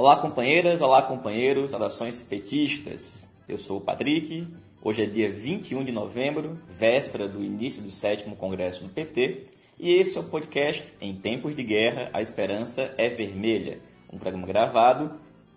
Olá, 0.00 0.16
companheiras, 0.16 0.80
olá, 0.80 1.02
companheiros, 1.02 1.72
saudações 1.72 2.22
petistas. 2.22 3.30
Eu 3.46 3.58
sou 3.58 3.76
o 3.76 3.80
Patrick. 3.82 4.48
Hoje 4.82 5.02
é 5.02 5.06
dia 5.06 5.30
21 5.30 5.84
de 5.84 5.92
novembro, 5.92 6.58
véspera 6.70 7.28
do 7.28 7.44
início 7.44 7.82
do 7.82 7.90
sétimo 7.90 8.34
congresso 8.34 8.82
do 8.82 8.88
PT, 8.88 9.44
e 9.78 9.92
esse 9.92 10.16
é 10.16 10.20
o 10.22 10.24
podcast 10.24 10.90
Em 11.02 11.14
Tempos 11.14 11.54
de 11.54 11.62
Guerra, 11.62 12.08
a 12.14 12.22
Esperança 12.22 12.94
é 12.96 13.10
Vermelha, 13.10 13.78
um 14.10 14.16
programa 14.16 14.46
gravado 14.46 15.10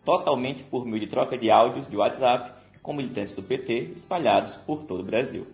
totalmente 0.04 0.62
por 0.62 0.86
meio 0.86 1.00
de 1.00 1.08
troca 1.08 1.38
de 1.38 1.50
áudios 1.50 1.88
de 1.88 1.96
WhatsApp 1.96 2.52
com 2.82 2.92
militantes 2.92 3.36
do 3.36 3.44
PT 3.44 3.94
espalhados 3.96 4.56
por 4.56 4.84
todo 4.84 5.00
o 5.00 5.06
Brasil. 5.06 5.48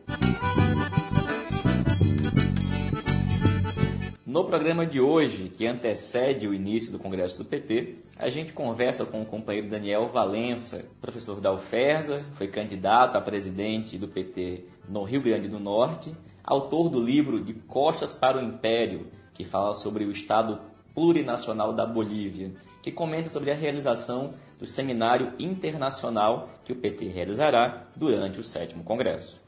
No 4.30 4.46
programa 4.46 4.86
de 4.86 5.02
hoje, 5.02 5.50
que 5.50 5.66
antecede 5.66 6.48
o 6.48 6.54
início 6.54 6.92
do 6.92 7.00
Congresso 7.00 7.36
do 7.36 7.44
PT, 7.44 7.96
a 8.16 8.30
gente 8.30 8.54
conversa 8.54 9.04
com 9.04 9.24
o 9.24 9.26
companheiro 9.26 9.68
Daniel 9.68 10.08
Valença, 10.08 10.86
professor 11.02 11.42
da 11.42 11.52
UFERSA, 11.52 12.24
foi 12.34 12.48
candidato 12.48 13.16
a 13.16 13.22
presidente 13.22 13.98
do 13.98 14.08
PT 14.08 14.66
no 14.88 15.02
Rio 15.02 15.24
Grande 15.24 15.48
do 15.48 15.60
Norte, 15.60 16.16
autor 16.44 16.90
do 16.90 17.04
livro 17.04 17.44
De 17.44 17.56
Costas 17.56 18.14
para 18.14 18.38
o 18.38 18.44
Império, 18.44 19.08
que 19.34 19.44
fala 19.44 19.74
sobre 19.74 20.04
o 20.06 20.12
Estado 20.12 20.62
plurinacional 20.94 21.74
da 21.74 21.88
Bolívia, 21.88 22.52
que 22.84 22.92
comenta 22.92 23.32
sobre 23.32 23.50
a 23.50 23.56
realização 23.56 24.36
do 24.60 24.68
seminário 24.68 25.34
internacional 25.40 26.50
que 26.64 26.72
o 26.72 26.76
PT 26.76 27.08
realizará 27.08 27.88
durante 27.96 28.40
o 28.40 28.44
sétimo 28.44 28.84
Congresso. 28.84 29.42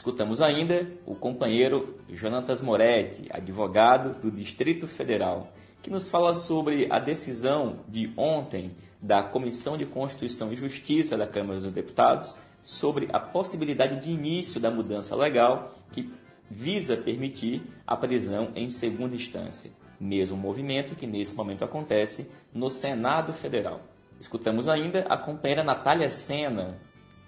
Escutamos 0.00 0.40
ainda 0.40 0.90
o 1.04 1.14
companheiro 1.14 1.94
Jonatas 2.08 2.62
Moretti, 2.62 3.28
advogado 3.30 4.18
do 4.18 4.30
Distrito 4.30 4.88
Federal, 4.88 5.52
que 5.82 5.90
nos 5.90 6.08
fala 6.08 6.34
sobre 6.34 6.86
a 6.90 6.98
decisão 6.98 7.80
de 7.86 8.10
ontem 8.16 8.70
da 8.98 9.22
Comissão 9.22 9.76
de 9.76 9.84
Constituição 9.84 10.50
e 10.50 10.56
Justiça 10.56 11.18
da 11.18 11.26
Câmara 11.26 11.60
dos 11.60 11.70
Deputados 11.74 12.38
sobre 12.62 13.10
a 13.12 13.20
possibilidade 13.20 14.00
de 14.00 14.10
início 14.10 14.58
da 14.58 14.70
mudança 14.70 15.14
legal 15.14 15.74
que 15.92 16.10
visa 16.50 16.96
permitir 16.96 17.62
a 17.86 17.94
prisão 17.94 18.52
em 18.54 18.70
segunda 18.70 19.14
instância, 19.14 19.70
mesmo 20.00 20.34
movimento 20.34 20.94
que 20.94 21.06
nesse 21.06 21.36
momento 21.36 21.62
acontece 21.62 22.30
no 22.54 22.70
Senado 22.70 23.34
Federal. 23.34 23.82
Escutamos 24.18 24.66
ainda 24.66 25.00
a 25.10 25.18
companheira 25.18 25.62
Natália 25.62 26.08
Sena, 26.08 26.78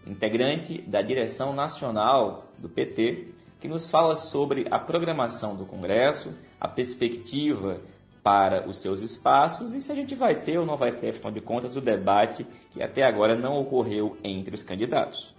integrante 0.06 0.80
da 0.82 1.02
direção 1.02 1.54
nacional 1.54 2.46
do 2.58 2.68
PT, 2.68 3.28
que 3.60 3.68
nos 3.68 3.90
fala 3.90 4.16
sobre 4.16 4.66
a 4.70 4.78
programação 4.78 5.54
do 5.56 5.64
Congresso, 5.64 6.34
a 6.60 6.66
perspectiva 6.66 7.80
para 8.22 8.68
os 8.68 8.78
seus 8.78 9.02
espaços 9.02 9.72
e 9.72 9.80
se 9.80 9.90
a 9.90 9.94
gente 9.94 10.14
vai 10.14 10.34
ter 10.34 10.58
ou 10.58 10.66
não 10.66 10.76
vai 10.76 10.92
ter, 10.92 11.10
afinal 11.10 11.32
de 11.32 11.40
contas, 11.40 11.76
o 11.76 11.80
debate 11.80 12.46
que 12.70 12.82
até 12.82 13.02
agora 13.02 13.36
não 13.36 13.60
ocorreu 13.60 14.16
entre 14.22 14.54
os 14.54 14.62
candidatos. 14.62 15.34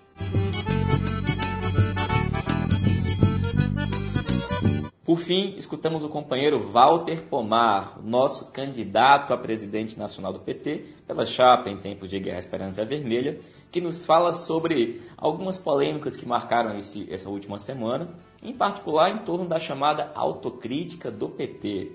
Por 5.14 5.19
fim, 5.19 5.53
escutamos 5.56 6.03
o 6.03 6.09
companheiro 6.09 6.59
Walter 6.59 7.22
Pomar, 7.30 8.00
nosso 8.03 8.45
candidato 8.45 9.31
a 9.31 9.38
presidente 9.38 9.95
nacional 9.95 10.33
do 10.33 10.39
PT, 10.39 10.86
pela 11.05 11.23
chapa 11.23 11.70
em 11.70 11.78
tempos 11.78 12.09
de 12.09 12.20
Guerra 12.20 12.39
Esperança 12.39 12.83
Vermelha, 12.83 13.39
que 13.72 13.80
nos 13.80 14.03
fala 14.03 14.33
sobre 14.33 15.03
algumas 15.16 15.59
polêmicas 15.59 16.16
que 16.16 16.25
marcaram 16.25 16.75
esse, 16.75 17.08
essa 17.14 17.30
última 17.30 17.59
semana, 17.59 18.09
em 18.42 18.53
particular 18.53 19.11
em 19.11 19.20
torno 19.20 19.47
da 19.47 19.59
chamada 19.59 20.11
autocrítica 20.16 21.11
do 21.11 21.30
PT. 21.30 21.92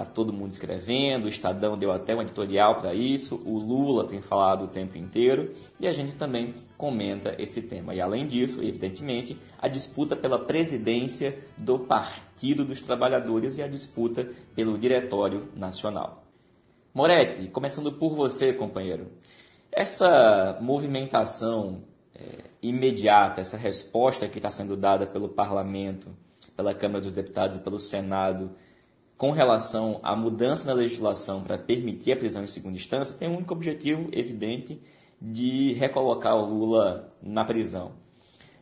Está 0.00 0.14
todo 0.14 0.32
mundo 0.32 0.50
escrevendo, 0.50 1.26
o 1.26 1.28
Estadão 1.28 1.76
deu 1.76 1.92
até 1.92 2.16
um 2.16 2.22
editorial 2.22 2.80
para 2.80 2.94
isso, 2.94 3.34
o 3.44 3.58
Lula 3.58 4.08
tem 4.08 4.22
falado 4.22 4.64
o 4.64 4.68
tempo 4.68 4.96
inteiro 4.96 5.54
e 5.78 5.86
a 5.86 5.92
gente 5.92 6.14
também 6.14 6.54
comenta 6.78 7.34
esse 7.38 7.60
tema. 7.60 7.94
E 7.94 8.00
além 8.00 8.26
disso, 8.26 8.62
evidentemente, 8.62 9.36
a 9.60 9.68
disputa 9.68 10.16
pela 10.16 10.38
presidência 10.38 11.38
do 11.54 11.80
Partido 11.80 12.64
dos 12.64 12.80
Trabalhadores 12.80 13.58
e 13.58 13.62
a 13.62 13.68
disputa 13.68 14.26
pelo 14.56 14.78
Diretório 14.78 15.50
Nacional. 15.54 16.24
Moretti, 16.94 17.48
começando 17.48 17.92
por 17.92 18.14
você, 18.14 18.54
companheiro. 18.54 19.08
Essa 19.70 20.56
movimentação 20.62 21.82
é, 22.14 22.44
imediata, 22.62 23.42
essa 23.42 23.58
resposta 23.58 24.26
que 24.28 24.38
está 24.38 24.48
sendo 24.48 24.78
dada 24.78 25.06
pelo 25.06 25.28
Parlamento, 25.28 26.08
pela 26.56 26.72
Câmara 26.72 27.04
dos 27.04 27.12
Deputados 27.12 27.56
e 27.56 27.60
pelo 27.60 27.78
Senado 27.78 28.50
com 29.20 29.32
relação 29.32 30.00
à 30.02 30.16
mudança 30.16 30.64
na 30.64 30.72
legislação 30.72 31.42
para 31.42 31.58
permitir 31.58 32.12
a 32.12 32.16
prisão 32.16 32.42
em 32.42 32.46
segunda 32.46 32.76
instância, 32.76 33.14
tem 33.14 33.28
um 33.28 33.36
único 33.36 33.52
objetivo 33.52 34.08
evidente 34.12 34.80
de 35.20 35.74
recolocar 35.74 36.34
o 36.34 36.46
Lula 36.46 37.12
na 37.22 37.44
prisão. 37.44 37.92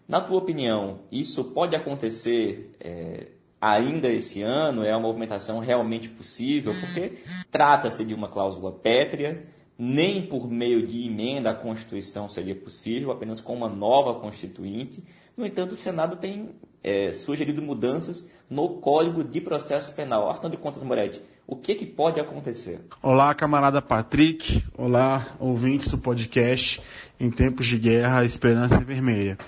Na 0.09 0.21
tua 0.21 0.39
opinião, 0.39 0.99
isso 1.13 1.45
pode 1.45 1.77
acontecer 1.77 2.73
é, 2.81 3.29
ainda 3.61 4.09
esse 4.09 4.43
ano? 4.43 4.83
É 4.83 4.91
uma 4.91 5.07
movimentação 5.07 5.61
realmente 5.61 6.09
possível? 6.09 6.75
Porque 6.81 7.19
trata-se 7.53 8.05
de 8.05 8.13
uma 8.13 8.27
cláusula 8.27 8.73
pétrea, 8.73 9.47
nem 9.79 10.27
por 10.27 10.51
meio 10.51 10.85
de 10.85 11.07
emenda 11.07 11.51
à 11.51 11.55
Constituição 11.55 12.29
seria 12.29 12.57
possível, 12.57 13.13
apenas 13.13 13.41
com 13.41 13.55
uma 13.55 13.69
nova 13.69 14.19
Constituinte. 14.19 15.05
No 15.37 15.47
entanto, 15.47 15.71
o 15.71 15.77
Senado 15.77 16.17
tem 16.17 16.51
é, 16.83 17.13
sugerido 17.13 17.63
mudanças 17.63 18.29
no 18.49 18.81
Código 18.81 19.25
de 19.25 19.41
Processo 19.41 19.95
Penal. 19.95 20.31
Afinal 20.31 20.51
de 20.51 20.57
contas, 20.57 20.83
Moretti, 20.83 21.23
o 21.47 21.57
que, 21.57 21.75
que 21.75 21.87
pode 21.87 22.21
acontecer? 22.21 22.81
Olá, 23.03 23.35
camarada 23.35 23.81
Patrick. 23.81 24.65
Olá, 24.77 25.27
ouvintes 25.39 25.89
do 25.89 25.99
podcast 25.99 26.83
Em 27.19 27.31
Tempos 27.31 27.67
de 27.67 27.79
Guerra, 27.79 28.25
Esperança 28.25 28.79
Vermelha. 28.79 29.39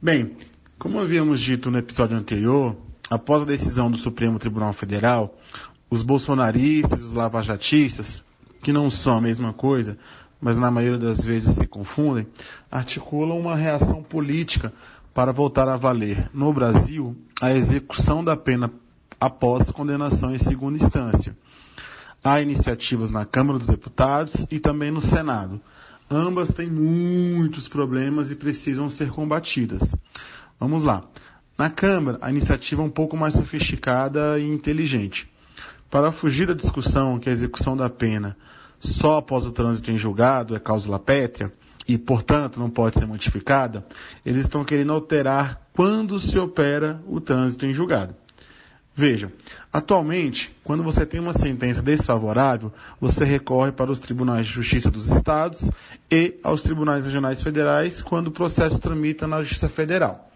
Bem, 0.00 0.36
como 0.78 0.98
havíamos 0.98 1.40
dito 1.40 1.70
no 1.70 1.78
episódio 1.78 2.16
anterior, 2.16 2.76
após 3.08 3.42
a 3.42 3.46
decisão 3.46 3.90
do 3.90 3.96
Supremo 3.96 4.38
Tribunal 4.38 4.72
Federal, 4.72 5.38
os 5.88 6.02
bolsonaristas 6.02 6.98
e 6.98 7.02
os 7.02 7.12
lavajatistas, 7.12 8.24
que 8.62 8.72
não 8.72 8.88
são 8.88 9.16
a 9.16 9.20
mesma 9.20 9.52
coisa, 9.52 9.98
mas 10.40 10.56
na 10.56 10.70
maioria 10.70 10.98
das 10.98 11.22
vezes 11.22 11.54
se 11.54 11.66
confundem, 11.66 12.26
articulam 12.70 13.38
uma 13.38 13.54
reação 13.54 14.02
política 14.02 14.72
para 15.14 15.32
voltar 15.32 15.68
a 15.68 15.76
valer 15.76 16.30
no 16.32 16.52
Brasil 16.52 17.16
a 17.40 17.52
execução 17.52 18.24
da 18.24 18.36
pena 18.36 18.70
após 19.20 19.70
condenação 19.70 20.34
em 20.34 20.38
segunda 20.38 20.76
instância. 20.76 21.36
Há 22.24 22.40
iniciativas 22.40 23.10
na 23.10 23.24
Câmara 23.24 23.58
dos 23.58 23.66
Deputados 23.66 24.46
e 24.50 24.58
também 24.58 24.90
no 24.90 25.00
Senado. 25.00 25.60
Ambas 26.10 26.54
têm 26.54 26.68
muitos 26.68 27.68
problemas 27.68 28.30
e 28.30 28.36
precisam 28.36 28.88
ser 28.88 29.10
combatidas. 29.10 29.94
Vamos 30.58 30.82
lá. 30.82 31.04
Na 31.58 31.68
Câmara, 31.68 32.18
a 32.20 32.30
iniciativa 32.30 32.82
é 32.82 32.84
um 32.84 32.90
pouco 32.90 33.16
mais 33.16 33.34
sofisticada 33.34 34.38
e 34.38 34.48
inteligente. 34.48 35.30
Para 35.90 36.12
fugir 36.12 36.46
da 36.46 36.54
discussão 36.54 37.18
que 37.18 37.28
a 37.28 37.32
execução 37.32 37.76
da 37.76 37.90
pena 37.90 38.36
só 38.80 39.18
após 39.18 39.44
o 39.44 39.52
trânsito 39.52 39.90
em 39.90 39.98
julgado 39.98 40.56
é 40.56 40.58
cláusula 40.58 40.98
pétrea, 40.98 41.52
e, 41.86 41.98
portanto, 41.98 42.60
não 42.60 42.70
pode 42.70 42.98
ser 42.98 43.06
modificada, 43.06 43.84
eles 44.24 44.42
estão 44.42 44.64
querendo 44.64 44.92
alterar 44.92 45.60
quando 45.72 46.20
se 46.20 46.38
opera 46.38 47.02
o 47.06 47.20
trânsito 47.20 47.66
em 47.66 47.72
julgado. 47.72 48.14
Veja, 48.94 49.32
atualmente, 49.72 50.54
quando 50.62 50.82
você 50.82 51.06
tem 51.06 51.18
uma 51.18 51.32
sentença 51.32 51.80
desfavorável, 51.80 52.70
você 53.00 53.24
recorre 53.24 53.72
para 53.72 53.90
os 53.90 53.98
tribunais 53.98 54.46
de 54.46 54.52
justiça 54.52 54.90
dos 54.90 55.06
estados 55.10 55.70
e 56.10 56.34
aos 56.42 56.62
tribunais 56.62 57.06
regionais 57.06 57.42
federais 57.42 58.02
quando 58.02 58.26
o 58.26 58.32
processo 58.32 58.78
tramita 58.78 59.26
na 59.26 59.40
Justiça 59.40 59.68
Federal. 59.70 60.30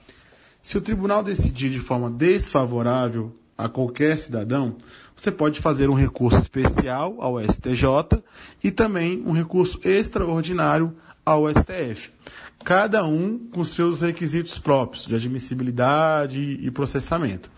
Se 0.63 0.79
o 0.79 0.81
tribunal 0.81 1.23
decidir 1.23 1.69
de 1.69 1.79
forma 1.79 2.11
desfavorável 2.11 3.37
a 3.59 3.69
qualquer 3.69 4.19
cidadão, 4.19 4.77
você 5.15 5.31
pode 5.31 5.61
fazer 5.61 5.89
um 5.91 5.95
recurso 5.95 6.39
especial 6.39 7.17
ao 7.21 7.39
STJ 7.41 8.23
e 8.65 8.71
também 8.71 9.23
um 9.25 9.33
recurso 9.33 9.79
extraordinário 9.85 10.97
ao 11.27 11.49
STF. 11.51 12.11
Cada 12.65 13.05
um 13.05 13.37
com 13.37 13.65
seus 13.65 14.01
requisitos 14.01 14.59
próprios 14.61 15.05
de 15.07 15.15
admissibilidade 15.17 16.41
e 16.41 16.71
processamento. 16.71 17.51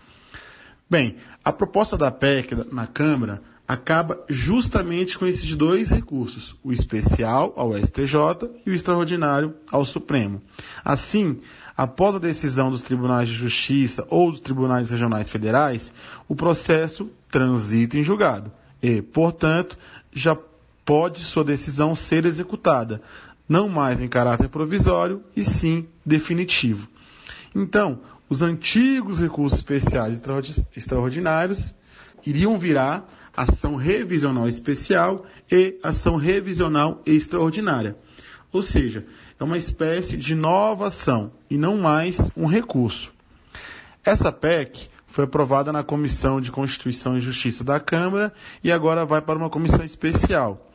Bem, 0.89 1.17
a 1.45 1.53
proposta 1.53 1.95
da 1.95 2.09
PEC 2.09 2.55
na 2.71 2.87
Câmara 2.87 3.41
acaba 3.67 4.19
justamente 4.27 5.15
com 5.19 5.27
esses 5.27 5.55
dois 5.55 5.89
recursos, 5.91 6.55
o 6.63 6.71
especial 6.71 7.53
ao 7.55 7.77
STJ 7.77 8.49
e 8.65 8.71
o 8.71 8.73
extraordinário 8.73 9.53
ao 9.71 9.85
Supremo. 9.85 10.41
Assim, 10.83 11.39
após 11.77 12.15
a 12.15 12.19
decisão 12.19 12.71
dos 12.71 12.81
tribunais 12.81 13.27
de 13.29 13.35
justiça 13.35 14.03
ou 14.09 14.31
dos 14.31 14.39
tribunais 14.39 14.89
regionais 14.89 15.29
federais, 15.29 15.93
o 16.27 16.35
processo 16.35 17.11
transita 17.29 17.99
em 17.99 18.03
julgado 18.03 18.51
e, 18.81 19.03
portanto, 19.03 19.77
já 20.11 20.35
pode 20.83 21.19
sua 21.19 21.43
decisão 21.43 21.93
ser 21.93 22.25
executada, 22.25 22.99
não 23.49 23.67
mais 23.67 23.99
em 23.99 24.07
caráter 24.07 24.47
provisório, 24.47 25.23
e 25.35 25.43
sim 25.43 25.87
definitivo. 26.05 26.87
Então, 27.55 27.99
os 28.29 28.43
antigos 28.43 29.19
recursos 29.19 29.57
especiais 29.57 30.21
extraordinários 30.75 31.73
iriam 32.23 32.59
virar 32.59 33.09
ação 33.35 33.75
revisional 33.75 34.47
especial 34.47 35.25
e 35.51 35.79
ação 35.81 36.15
revisional 36.15 37.01
extraordinária. 37.05 37.97
Ou 38.51 38.61
seja, 38.61 39.05
é 39.39 39.43
uma 39.43 39.57
espécie 39.57 40.15
de 40.17 40.35
nova 40.35 40.87
ação 40.87 41.31
e 41.49 41.57
não 41.57 41.77
mais 41.77 42.29
um 42.35 42.45
recurso. 42.45 43.11
Essa 44.03 44.31
PEC 44.31 44.89
foi 45.07 45.23
aprovada 45.23 45.71
na 45.71 45.83
Comissão 45.83 46.39
de 46.39 46.51
Constituição 46.51 47.17
e 47.17 47.21
Justiça 47.21 47.63
da 47.63 47.79
Câmara 47.79 48.31
e 48.63 48.71
agora 48.71 49.05
vai 49.05 49.21
para 49.21 49.37
uma 49.37 49.49
comissão 49.49 49.83
especial. 49.83 50.68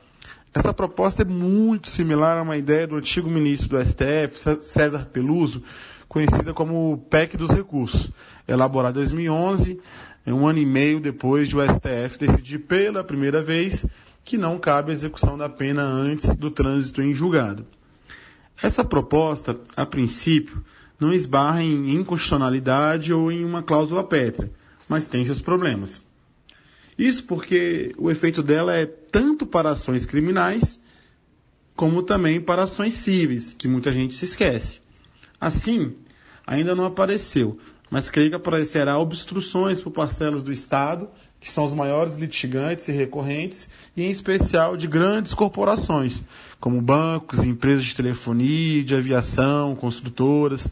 Essa 0.54 0.72
proposta 0.72 1.22
é 1.22 1.24
muito 1.24 1.88
similar 1.88 2.38
a 2.38 2.42
uma 2.42 2.56
ideia 2.56 2.86
do 2.86 2.94
antigo 2.94 3.28
ministro 3.28 3.76
do 3.76 3.84
STF, 3.84 4.62
César 4.62 5.06
Peluso, 5.12 5.64
conhecida 6.08 6.54
como 6.54 7.04
PEC 7.10 7.36
dos 7.36 7.50
Recursos, 7.50 8.08
elaborada 8.46 9.00
em 9.00 9.02
2011, 9.02 9.80
um 10.24 10.46
ano 10.46 10.60
e 10.60 10.64
meio 10.64 11.00
depois 11.00 11.48
de 11.48 11.56
o 11.56 11.60
STF 11.60 12.18
decidir 12.20 12.60
pela 12.60 13.02
primeira 13.02 13.42
vez 13.42 13.84
que 14.24 14.38
não 14.38 14.56
cabe 14.56 14.90
a 14.90 14.94
execução 14.94 15.36
da 15.36 15.48
pena 15.48 15.82
antes 15.82 16.36
do 16.36 16.52
trânsito 16.52 17.02
em 17.02 17.12
julgado. 17.12 17.66
Essa 18.62 18.84
proposta, 18.84 19.58
a 19.76 19.84
princípio, 19.84 20.64
não 21.00 21.12
esbarra 21.12 21.64
em 21.64 21.96
inconstitucionalidade 21.96 23.12
ou 23.12 23.32
em 23.32 23.44
uma 23.44 23.60
cláusula 23.60 24.04
pétrea, 24.04 24.52
mas 24.88 25.08
tem 25.08 25.24
seus 25.24 25.42
problemas. 25.42 26.00
Isso 26.98 27.24
porque 27.24 27.94
o 27.98 28.10
efeito 28.10 28.42
dela 28.42 28.74
é 28.74 28.86
tanto 28.86 29.44
para 29.46 29.70
ações 29.70 30.06
criminais, 30.06 30.80
como 31.74 32.02
também 32.02 32.40
para 32.40 32.62
ações 32.62 32.94
cíveis, 32.94 33.52
que 33.52 33.66
muita 33.66 33.90
gente 33.90 34.14
se 34.14 34.24
esquece. 34.24 34.80
Assim, 35.40 35.94
ainda 36.46 36.74
não 36.74 36.84
apareceu, 36.84 37.58
mas 37.90 38.08
creio 38.08 38.30
que 38.30 38.36
aparecerá 38.36 38.98
obstruções 38.98 39.80
por 39.80 39.90
parcelas 39.90 40.42
do 40.42 40.52
Estado, 40.52 41.08
que 41.40 41.50
são 41.50 41.64
os 41.64 41.74
maiores 41.74 42.16
litigantes 42.16 42.88
e 42.88 42.92
recorrentes, 42.92 43.68
e 43.96 44.02
em 44.02 44.10
especial 44.10 44.76
de 44.76 44.86
grandes 44.86 45.34
corporações, 45.34 46.22
como 46.58 46.80
bancos, 46.80 47.44
empresas 47.44 47.84
de 47.84 47.94
telefonia, 47.94 48.82
de 48.82 48.94
aviação, 48.94 49.76
construtoras. 49.76 50.66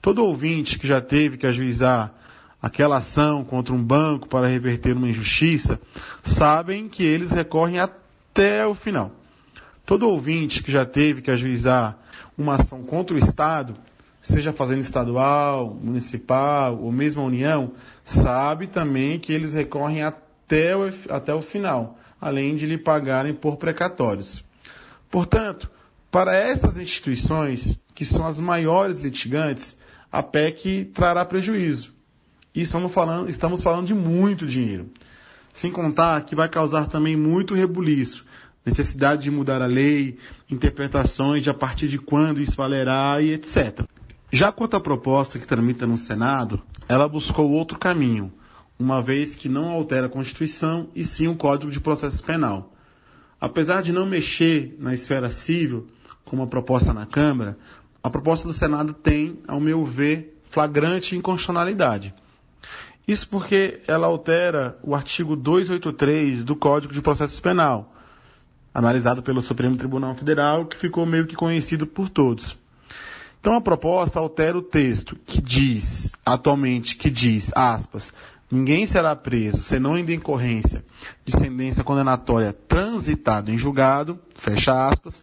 Todo 0.00 0.24
ouvinte 0.24 0.78
que 0.78 0.86
já 0.86 1.00
teve 1.00 1.36
que 1.36 1.46
ajuizar 1.46 2.14
aquela 2.60 2.98
ação 2.98 3.44
contra 3.44 3.74
um 3.74 3.82
banco 3.82 4.28
para 4.28 4.46
reverter 4.48 4.96
uma 4.96 5.08
injustiça, 5.08 5.80
sabem 6.22 6.88
que 6.88 7.02
eles 7.04 7.30
recorrem 7.30 7.78
até 7.78 8.66
o 8.66 8.74
final. 8.74 9.12
Todo 9.84 10.08
ouvinte 10.08 10.62
que 10.62 10.72
já 10.72 10.84
teve 10.84 11.22
que 11.22 11.30
ajuizar 11.30 11.96
uma 12.36 12.54
ação 12.54 12.82
contra 12.82 13.14
o 13.14 13.18
Estado, 13.18 13.76
seja 14.20 14.52
fazenda 14.52 14.80
estadual, 14.80 15.78
municipal 15.80 16.76
ou 16.78 16.90
mesmo 16.90 17.22
a 17.22 17.26
União, 17.26 17.72
sabe 18.04 18.66
também 18.66 19.18
que 19.18 19.32
eles 19.32 19.54
recorrem 19.54 20.02
até 20.02 20.76
o, 20.76 20.82
até 21.08 21.32
o 21.32 21.40
final, 21.40 21.98
além 22.20 22.56
de 22.56 22.66
lhe 22.66 22.76
pagarem 22.76 23.32
por 23.32 23.56
precatórios. 23.56 24.44
Portanto, 25.08 25.70
para 26.10 26.34
essas 26.34 26.76
instituições, 26.76 27.78
que 27.94 28.04
são 28.04 28.26
as 28.26 28.40
maiores 28.40 28.98
litigantes, 28.98 29.78
a 30.10 30.22
PEC 30.22 30.90
trará 30.92 31.24
prejuízo. 31.24 31.95
E 32.56 32.62
estamos 32.62 32.90
falando, 32.90 33.28
estamos 33.28 33.62
falando 33.62 33.86
de 33.86 33.92
muito 33.92 34.46
dinheiro. 34.46 34.88
Sem 35.52 35.70
contar 35.70 36.22
que 36.22 36.34
vai 36.34 36.48
causar 36.48 36.86
também 36.86 37.14
muito 37.14 37.54
rebuliço, 37.54 38.24
necessidade 38.64 39.24
de 39.24 39.30
mudar 39.30 39.60
a 39.60 39.66
lei, 39.66 40.16
interpretações 40.50 41.44
de 41.44 41.50
a 41.50 41.54
partir 41.54 41.86
de 41.86 41.98
quando 41.98 42.40
isso 42.40 42.56
valerá 42.56 43.20
e 43.20 43.32
etc. 43.32 43.82
Já 44.32 44.50
quanto 44.50 44.74
à 44.74 44.80
proposta 44.80 45.38
que 45.38 45.46
tramita 45.46 45.86
no 45.86 45.98
Senado, 45.98 46.62
ela 46.88 47.06
buscou 47.06 47.50
outro 47.50 47.78
caminho, 47.78 48.32
uma 48.78 49.02
vez 49.02 49.34
que 49.34 49.50
não 49.50 49.68
altera 49.68 50.06
a 50.06 50.10
Constituição 50.10 50.88
e 50.94 51.04
sim 51.04 51.28
o 51.28 51.36
Código 51.36 51.70
de 51.70 51.78
Processo 51.78 52.24
Penal. 52.24 52.72
Apesar 53.38 53.82
de 53.82 53.92
não 53.92 54.06
mexer 54.06 54.74
na 54.78 54.94
esfera 54.94 55.28
civil, 55.28 55.88
como 56.24 56.42
a 56.42 56.46
proposta 56.46 56.94
na 56.94 57.04
Câmara, 57.04 57.58
a 58.02 58.08
proposta 58.08 58.48
do 58.48 58.54
Senado 58.54 58.94
tem, 58.94 59.40
ao 59.46 59.60
meu 59.60 59.84
ver, 59.84 60.40
flagrante 60.48 61.14
inconstitucionalidade. 61.14 62.14
Isso 63.06 63.28
porque 63.28 63.80
ela 63.86 64.06
altera 64.06 64.78
o 64.82 64.94
artigo 64.94 65.36
283 65.36 66.44
do 66.44 66.56
Código 66.56 66.92
de 66.92 67.00
Processo 67.00 67.40
Penal, 67.40 67.94
analisado 68.74 69.22
pelo 69.22 69.40
Supremo 69.40 69.76
Tribunal 69.76 70.14
Federal, 70.14 70.66
que 70.66 70.76
ficou 70.76 71.06
meio 71.06 71.26
que 71.26 71.36
conhecido 71.36 71.86
por 71.86 72.08
todos. 72.08 72.56
Então 73.40 73.54
a 73.54 73.60
proposta 73.60 74.18
altera 74.18 74.58
o 74.58 74.62
texto 74.62 75.16
que 75.24 75.40
diz, 75.40 76.10
atualmente, 76.24 76.96
que 76.96 77.08
diz, 77.08 77.52
aspas, 77.54 78.12
Ninguém 78.50 78.86
será 78.86 79.16
preso, 79.16 79.60
senão 79.60 79.98
em 79.98 80.04
decorrência 80.04 80.84
de 81.24 81.36
sentença 81.36 81.82
condenatória 81.82 82.52
transitada 82.52 83.50
em 83.50 83.58
julgado, 83.58 84.20
fecha 84.36 84.88
aspas, 84.88 85.22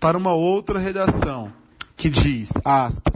para 0.00 0.16
uma 0.16 0.32
outra 0.32 0.78
redação, 0.78 1.52
que 1.94 2.08
diz, 2.08 2.50
aspas, 2.64 3.13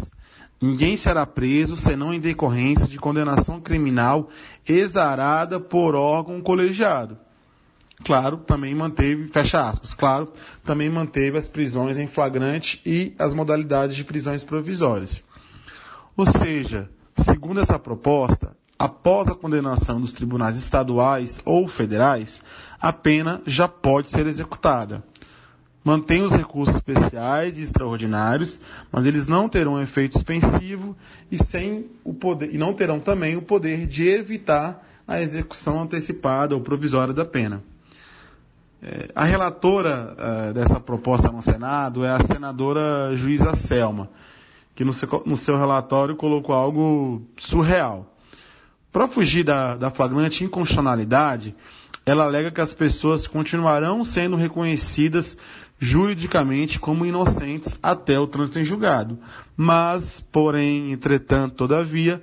ninguém 0.61 0.97
será 0.97 1.25
preso, 1.27 1.77
senão 1.77 2.13
em 2.13 2.21
decorrência 2.21 2.87
de 2.87 2.99
condenação 2.99 3.61
criminal 3.61 4.29
exarada 4.67 5.59
por 5.61 5.95
órgão 5.95 6.41
colegiado. 6.41 7.19
Claro, 8.05 8.39
também 8.39 8.75
manteve, 8.75 9.27
fecha 9.29 9.67
aspas, 9.67 9.93
claro, 9.93 10.33
também 10.65 10.89
manteve 10.89 11.37
as 11.37 11.49
prisões 11.49 11.97
em 11.97 12.07
flagrante 12.07 12.81
e 12.87 13.13
as 13.19 13.35
modalidades 13.35 13.97
de 13.97 14.05
prisões 14.05 14.45
provisórias. 14.45 15.23
Ou 16.17 16.27
seja, 16.27 16.89
segundo 17.19 17.61
essa 17.61 17.79
proposta, 17.79 18.57
após 18.79 19.29
a 19.29 19.35
condenação 19.35 20.01
dos 20.01 20.13
tribunais 20.13 20.57
estaduais 20.57 21.41
ou 21.45 21.67
federais, 21.67 22.41
a 22.81 22.93
pena 22.93 23.43
já 23.45 23.67
pode 23.67 24.09
ser 24.11 24.27
executada. 24.27 25.03
Mantém 25.89 26.21
os 26.21 26.33
recursos 26.33 26.75
especiais 26.75 27.59
e 27.59 27.63
extraordinários, 27.63 28.61
mas 28.93 29.07
eles 29.07 29.27
não 29.27 29.49
terão 29.49 29.81
efeito 29.81 30.17
suspensivo 30.17 30.95
e, 31.33 31.43
sem 31.43 31.87
o 32.05 32.13
poder, 32.13 32.55
e 32.55 32.59
não 32.59 32.75
terão 32.75 33.01
também 33.01 33.37
o 33.37 33.41
poder 33.41 33.87
de 33.87 34.07
evitar 34.07 34.87
a 35.07 35.23
execução 35.23 35.81
antecipada 35.81 36.55
ou 36.55 36.61
provisória 36.61 37.15
da 37.15 37.25
pena. 37.25 37.63
É, 38.83 39.09
a 39.15 39.25
relatora 39.25 40.15
uh, 40.15 40.53
dessa 40.53 40.79
proposta 40.79 41.33
no 41.33 41.41
Senado 41.41 42.05
é 42.05 42.11
a 42.11 42.23
senadora 42.23 43.17
juíza 43.17 43.55
Selma, 43.55 44.11
que 44.75 44.85
no 44.85 44.93
seu, 44.93 45.23
no 45.25 45.39
seu 45.39 45.57
relatório 45.57 46.15
colocou 46.17 46.55
algo 46.55 47.23
surreal. 47.39 48.15
Para 48.93 49.07
fugir 49.07 49.43
da, 49.43 49.75
da 49.75 49.89
flagrante 49.89 50.45
inconstitucionalidade, 50.45 51.57
ela 52.05 52.25
alega 52.25 52.51
que 52.51 52.61
as 52.61 52.75
pessoas 52.75 53.27
continuarão 53.27 54.05
sendo 54.05 54.37
reconhecidas 54.37 55.35
juridicamente 55.79 56.79
como 56.79 57.07
inocentes 57.07 57.79
até 57.83 58.19
o 58.19 58.27
trânsito 58.27 58.59
em 58.59 58.65
julgado, 58.65 59.19
mas, 59.57 60.21
porém, 60.33 60.93
entretanto, 60.93 61.55
todavia, 61.55 62.23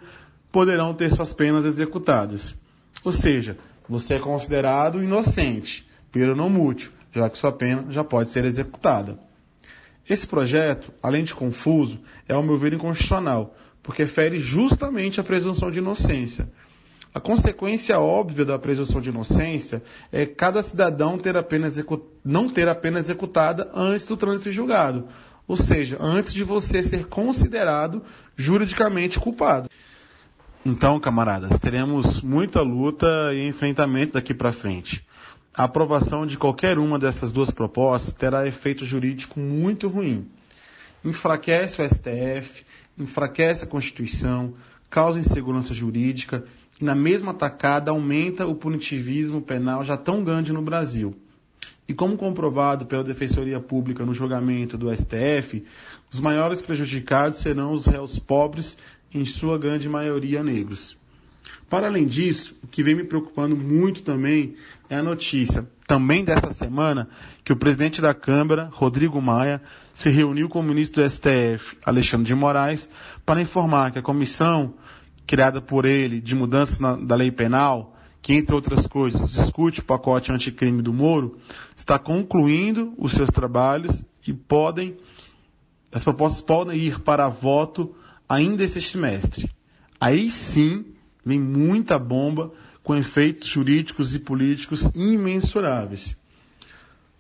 poderão 0.51 0.93
ter 0.93 1.11
suas 1.11 1.33
penas 1.33 1.65
executadas. 1.65 2.55
Ou 3.03 3.11
seja, 3.11 3.57
você 3.87 4.15
é 4.15 4.19
considerado 4.19 5.03
inocente, 5.03 5.87
pelo 6.11 6.35
não 6.35 6.49
mútil, 6.49 6.91
já 7.13 7.29
que 7.29 7.37
sua 7.37 7.51
pena 7.51 7.85
já 7.89 8.03
pode 8.03 8.29
ser 8.29 8.45
executada. 8.45 9.17
Esse 10.07 10.27
projeto, 10.27 10.91
além 11.01 11.23
de 11.23 11.33
confuso, 11.33 11.99
é, 12.27 12.33
ao 12.33 12.43
meu 12.43 12.57
ver, 12.57 12.73
inconstitucional, 12.73 13.55
porque 13.81 14.05
fere 14.05 14.39
justamente 14.39 15.19
a 15.19 15.23
presunção 15.23 15.71
de 15.71 15.79
inocência. 15.79 16.47
A 17.15 17.19
consequência 17.21 17.97
óbvia 17.97 18.43
da 18.43 18.59
presunção 18.59 18.99
de 18.99 19.07
inocência 19.07 19.81
é 20.11 20.25
cada 20.25 20.61
cidadão 20.61 21.17
ter 21.17 21.37
a 21.37 21.41
pena 21.41 21.71
não 22.21 22.49
ter 22.49 22.67
a 22.67 22.75
pena 22.75 22.99
executada 22.99 23.71
antes 23.73 24.05
do 24.05 24.17
trânsito 24.17 24.51
julgado, 24.51 25.07
ou 25.47 25.55
seja, 25.55 25.95
antes 25.97 26.33
de 26.33 26.43
você 26.43 26.83
ser 26.83 27.05
considerado 27.05 28.03
juridicamente 28.35 29.17
culpado. 29.17 29.69
Então, 30.65 30.99
camaradas, 30.99 31.57
teremos 31.57 32.21
muita 32.21 32.61
luta 32.61 33.33
e 33.33 33.47
enfrentamento 33.47 34.15
daqui 34.15 34.33
para 34.33 34.51
frente. 34.51 35.01
A 35.55 35.63
aprovação 35.63 36.25
de 36.25 36.37
qualquer 36.37 36.77
uma 36.77 36.99
dessas 36.99 37.31
duas 37.31 37.49
propostas 37.49 38.13
terá 38.13 38.45
efeito 38.45 38.83
jurídico 38.83 39.39
muito 39.39 39.87
ruim. 39.87 40.27
Enfraquece 41.01 41.81
o 41.81 41.89
STF, 41.89 42.65
enfraquece 42.97 43.63
a 43.63 43.67
Constituição, 43.67 44.53
causa 44.89 45.17
insegurança 45.17 45.73
jurídica 45.73 46.43
e, 46.79 46.83
na 46.83 46.95
mesma 46.95 47.33
tacada, 47.33 47.91
aumenta 47.91 48.45
o 48.45 48.55
punitivismo 48.55 49.41
penal 49.41 49.83
já 49.83 49.97
tão 49.97 50.23
grande 50.23 50.51
no 50.51 50.61
Brasil. 50.61 51.15
E 51.87 51.93
como 51.93 52.17
comprovado 52.17 52.85
pela 52.85 53.03
Defensoria 53.03 53.59
Pública 53.59 54.05
no 54.05 54.13
julgamento 54.13 54.77
do 54.77 54.93
STF, 54.93 55.63
os 56.11 56.19
maiores 56.19 56.61
prejudicados 56.61 57.39
serão 57.39 57.73
os 57.73 57.85
réus 57.85 58.17
pobres, 58.17 58.77
em 59.13 59.23
sua 59.23 59.57
grande 59.57 59.87
maioria 59.87 60.43
negros. 60.43 60.97
Para 61.69 61.87
além 61.87 62.05
disso, 62.05 62.55
o 62.63 62.67
que 62.67 62.83
vem 62.83 62.95
me 62.95 63.03
preocupando 63.03 63.55
muito 63.55 64.01
também 64.01 64.55
é 64.89 64.97
a 64.97 65.03
notícia, 65.03 65.67
também 65.87 66.23
desta 66.23 66.51
semana, 66.51 67.07
que 67.43 67.53
o 67.53 67.55
presidente 67.55 68.01
da 68.01 68.13
Câmara, 68.13 68.69
Rodrigo 68.71 69.21
Maia, 69.21 69.61
se 69.93 70.09
reuniu 70.09 70.49
com 70.49 70.59
o 70.59 70.63
ministro 70.63 71.01
do 71.01 71.09
STF, 71.09 71.77
Alexandre 71.85 72.27
de 72.27 72.35
Moraes, 72.35 72.89
para 73.25 73.41
informar 73.41 73.91
que 73.91 73.99
a 73.99 74.01
comissão 74.01 74.73
criada 75.25 75.61
por 75.61 75.85
ele 75.85 76.21
de 76.21 76.35
mudança 76.35 76.81
na, 76.81 76.95
da 76.95 77.15
lei 77.15 77.31
penal, 77.31 77.95
que, 78.21 78.33
entre 78.33 78.55
outras 78.55 78.87
coisas, 78.87 79.31
discute 79.31 79.81
o 79.81 79.83
pacote 79.83 80.31
anticrime 80.31 80.81
do 80.81 80.91
Moro, 80.91 81.37
está 81.75 81.99
concluindo 81.99 82.93
os 82.97 83.11
seus 83.11 83.29
trabalhos 83.29 84.03
e 84.27 84.33
podem, 84.33 84.97
as 85.91 86.03
propostas 86.03 86.41
podem 86.41 86.77
ir 86.77 86.99
para 87.01 87.27
voto 87.27 87.95
ainda 88.27 88.63
esse 88.63 88.81
semestre. 88.81 89.49
Aí 89.99 90.29
sim 90.29 90.85
vem 91.23 91.39
muita 91.39 91.99
bomba 91.99 92.51
com 92.83 92.95
efeitos 92.95 93.47
jurídicos 93.47 94.13
e 94.13 94.19
políticos 94.19 94.91
imensuráveis. 94.95 96.15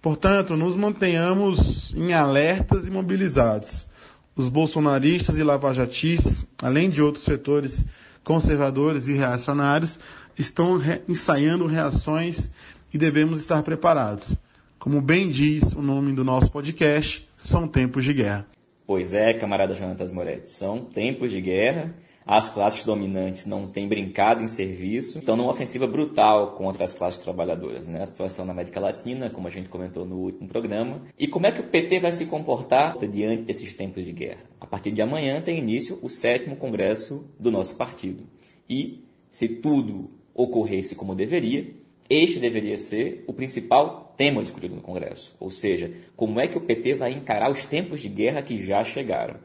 Portanto, 0.01 0.55
nos 0.55 0.75
mantenhamos 0.75 1.91
em 1.95 2.13
alertas 2.13 2.85
e 2.85 2.91
mobilizados. 2.91 3.87
Os 4.35 4.49
bolsonaristas 4.49 5.37
e 5.37 5.43
lavajatistas, 5.43 6.45
além 6.61 6.89
de 6.89 7.01
outros 7.01 7.23
setores 7.23 7.85
conservadores 8.23 9.07
e 9.07 9.13
reacionários, 9.13 9.97
estão 10.37 10.77
re 10.77 11.01
ensaiando 11.07 11.65
reações 11.65 12.49
e 12.93 12.97
devemos 12.97 13.39
estar 13.39 13.63
preparados. 13.63 14.35
Como 14.77 15.01
bem 15.01 15.29
diz 15.29 15.71
o 15.73 15.81
nome 15.81 16.11
do 16.13 16.23
nosso 16.23 16.51
podcast, 16.51 17.27
são 17.37 17.67
tempos 17.67 18.03
de 18.03 18.13
guerra. 18.13 18.45
Pois 18.85 19.13
é, 19.13 19.33
camarada 19.33 19.73
Jonatas 19.73 20.11
Moretti, 20.11 20.49
são 20.51 20.79
tempos 20.79 21.31
de 21.31 21.39
guerra. 21.39 21.95
As 22.27 22.49
classes 22.49 22.83
dominantes 22.83 23.45
não 23.45 23.67
têm 23.67 23.87
brincado 23.87 24.41
em 24.41 24.47
serviço, 24.47 25.19
estão 25.19 25.35
numa 25.35 25.51
ofensiva 25.51 25.85
brutal 25.85 26.53
contra 26.55 26.83
as 26.83 26.95
classes 26.95 27.23
trabalhadoras. 27.23 27.87
Né? 27.87 28.01
A 28.01 28.05
situação 28.05 28.43
na 28.43 28.51
América 28.51 28.79
Latina, 28.79 29.29
como 29.29 29.47
a 29.47 29.51
gente 29.51 29.69
comentou 29.69 30.05
no 30.05 30.15
último 30.15 30.47
programa. 30.47 31.03
E 31.19 31.27
como 31.27 31.45
é 31.45 31.51
que 31.51 31.61
o 31.61 31.67
PT 31.67 31.99
vai 31.99 32.11
se 32.11 32.25
comportar 32.25 32.97
diante 32.97 33.43
desses 33.43 33.73
tempos 33.73 34.03
de 34.03 34.11
guerra? 34.11 34.41
A 34.59 34.65
partir 34.65 34.91
de 34.91 35.03
amanhã 35.03 35.39
tem 35.39 35.59
início 35.59 35.99
o 36.01 36.09
sétimo 36.09 36.55
congresso 36.55 37.29
do 37.39 37.51
nosso 37.51 37.77
partido. 37.77 38.23
E, 38.67 39.03
se 39.29 39.47
tudo 39.47 40.09
ocorresse 40.33 40.95
como 40.95 41.13
deveria, 41.13 41.75
este 42.09 42.39
deveria 42.39 42.77
ser 42.79 43.23
o 43.27 43.33
principal 43.33 44.15
tema 44.17 44.41
discutido 44.41 44.75
no 44.75 44.81
Congresso, 44.81 45.35
ou 45.39 45.51
seja, 45.51 45.91
como 46.15 46.39
é 46.39 46.47
que 46.47 46.57
o 46.57 46.61
PT 46.61 46.95
vai 46.95 47.11
encarar 47.11 47.51
os 47.51 47.65
tempos 47.65 47.99
de 48.01 48.09
guerra 48.09 48.41
que 48.41 48.57
já 48.57 48.83
chegaram. 48.83 49.39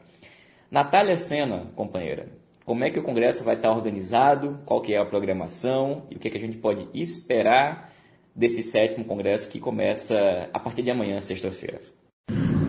Natália 0.69 1.17
Sena, 1.17 1.71
companheira, 1.75 2.29
como 2.71 2.85
é 2.85 2.89
que 2.89 2.97
o 2.97 3.03
Congresso 3.03 3.43
vai 3.43 3.55
estar 3.55 3.69
organizado, 3.69 4.61
qual 4.65 4.79
que 4.79 4.93
é 4.93 4.97
a 4.97 5.03
programação 5.03 6.03
e 6.09 6.15
o 6.15 6.19
que, 6.19 6.29
é 6.29 6.31
que 6.31 6.37
a 6.37 6.39
gente 6.39 6.55
pode 6.55 6.87
esperar 6.93 7.91
desse 8.33 8.63
sétimo 8.63 9.03
Congresso 9.03 9.49
que 9.49 9.59
começa 9.59 10.49
a 10.53 10.57
partir 10.57 10.81
de 10.81 10.89
amanhã, 10.89 11.19
sexta-feira. 11.19 11.81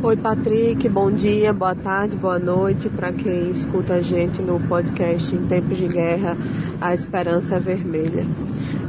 Oi, 0.02 0.16
Patrick, 0.16 0.88
bom 0.88 1.08
dia, 1.08 1.52
boa 1.52 1.76
tarde, 1.76 2.16
boa 2.16 2.40
noite 2.40 2.88
para 2.88 3.12
quem 3.12 3.52
escuta 3.52 3.94
a 3.94 4.02
gente 4.02 4.42
no 4.42 4.58
podcast 4.66 5.36
Em 5.36 5.46
Tempos 5.46 5.78
de 5.78 5.86
Guerra, 5.86 6.36
A 6.80 6.92
Esperança 6.92 7.60
Vermelha. 7.60 8.26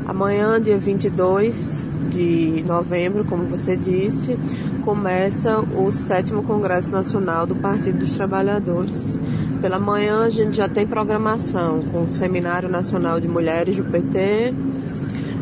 Amanhã, 0.08 0.60
dia 0.60 0.80
22 0.80 1.93
de 2.10 2.64
novembro, 2.66 3.26
como 3.26 3.46
você 3.46 3.76
disse, 3.76 4.38
começa 4.84 5.60
o 5.60 5.92
sétimo 5.92 6.44
Congresso 6.44 6.90
Nacional 6.90 7.48
do 7.48 7.56
Partido 7.56 8.00
dos 8.00 8.16
Trabalhadores. 8.16 9.18
Pela 9.62 9.80
manhã, 9.80 10.24
a 10.24 10.30
gente 10.30 10.58
já 10.58 10.68
tem 10.68 10.86
programação 10.86 11.82
com 11.92 12.04
o 12.04 12.10
Seminário 12.10 12.70
Nacional 12.70 13.20
de 13.20 13.28
Mulheres 13.28 13.78
do 13.78 13.84
PT, 13.86 14.54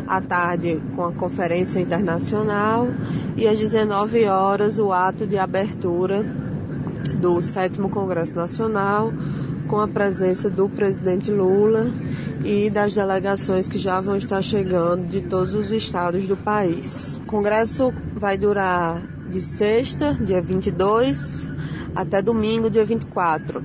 à 0.06 0.20
tarde 0.20 0.80
com 0.94 1.04
a 1.04 1.12
Conferência 1.12 1.80
Internacional 1.80 2.88
e 3.36 3.48
às 3.48 3.58
19 3.58 4.26
horas 4.26 4.78
o 4.78 4.92
ato 4.92 5.26
de 5.26 5.38
abertura 5.38 6.22
do 7.20 7.40
7 7.40 7.78
Congresso 7.78 8.36
Nacional 8.36 9.12
com 9.68 9.80
a 9.80 9.88
presença 9.88 10.50
do 10.50 10.68
presidente 10.68 11.30
Lula 11.30 11.86
e 12.44 12.70
das 12.70 12.94
delegações 12.94 13.68
que 13.68 13.78
já 13.78 14.00
vão 14.00 14.16
estar 14.16 14.42
chegando 14.42 15.08
de 15.08 15.20
todos 15.20 15.54
os 15.54 15.70
estados 15.70 16.26
do 16.26 16.36
país. 16.36 17.16
O 17.22 17.26
congresso 17.26 17.92
vai 18.14 18.36
durar 18.36 19.00
de 19.30 19.40
sexta, 19.40 20.14
dia 20.14 20.42
22, 20.42 21.48
até 21.94 22.20
domingo, 22.20 22.68
dia 22.68 22.84
24. 22.84 23.62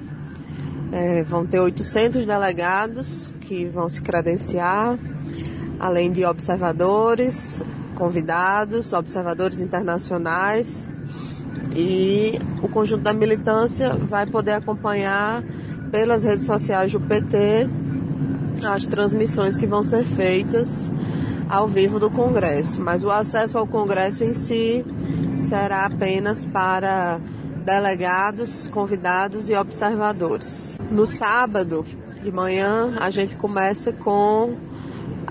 É, 0.91 1.23
vão 1.23 1.45
ter 1.45 1.59
800 1.59 2.25
delegados 2.25 3.29
que 3.41 3.65
vão 3.65 3.89
se 3.89 4.01
credenciar 4.01 4.97
além 5.79 6.11
de 6.11 6.25
observadores, 6.25 7.63
convidados, 7.95 8.93
observadores 8.93 9.59
internacionais 9.59 10.89
e 11.75 12.39
o 12.61 12.67
conjunto 12.67 13.03
da 13.03 13.13
militância 13.13 13.95
vai 13.95 14.25
poder 14.25 14.53
acompanhar 14.53 15.43
pelas 15.91 16.23
redes 16.23 16.45
sociais 16.45 16.91
do 16.91 16.99
PT 16.99 17.67
as 18.65 18.85
transmissões 18.85 19.55
que 19.55 19.67
vão 19.67 19.83
ser 19.83 20.03
feitas 20.03 20.91
ao 21.49 21.67
vivo 21.67 21.99
do 21.99 22.09
Congresso, 22.09 22.81
mas 22.81 23.03
o 23.03 23.09
acesso 23.11 23.57
ao 23.57 23.65
Congresso 23.65 24.23
em 24.23 24.33
si 24.33 24.85
será 25.37 25.85
apenas 25.85 26.45
para 26.45 27.19
delegados, 27.63 28.67
convidados 28.67 29.49
e 29.49 29.53
observadores. 29.53 30.79
No 30.89 31.05
sábado 31.05 31.85
de 32.21 32.31
manhã, 32.31 32.95
a 32.99 33.09
gente 33.09 33.37
começa 33.37 33.91
com 33.91 34.55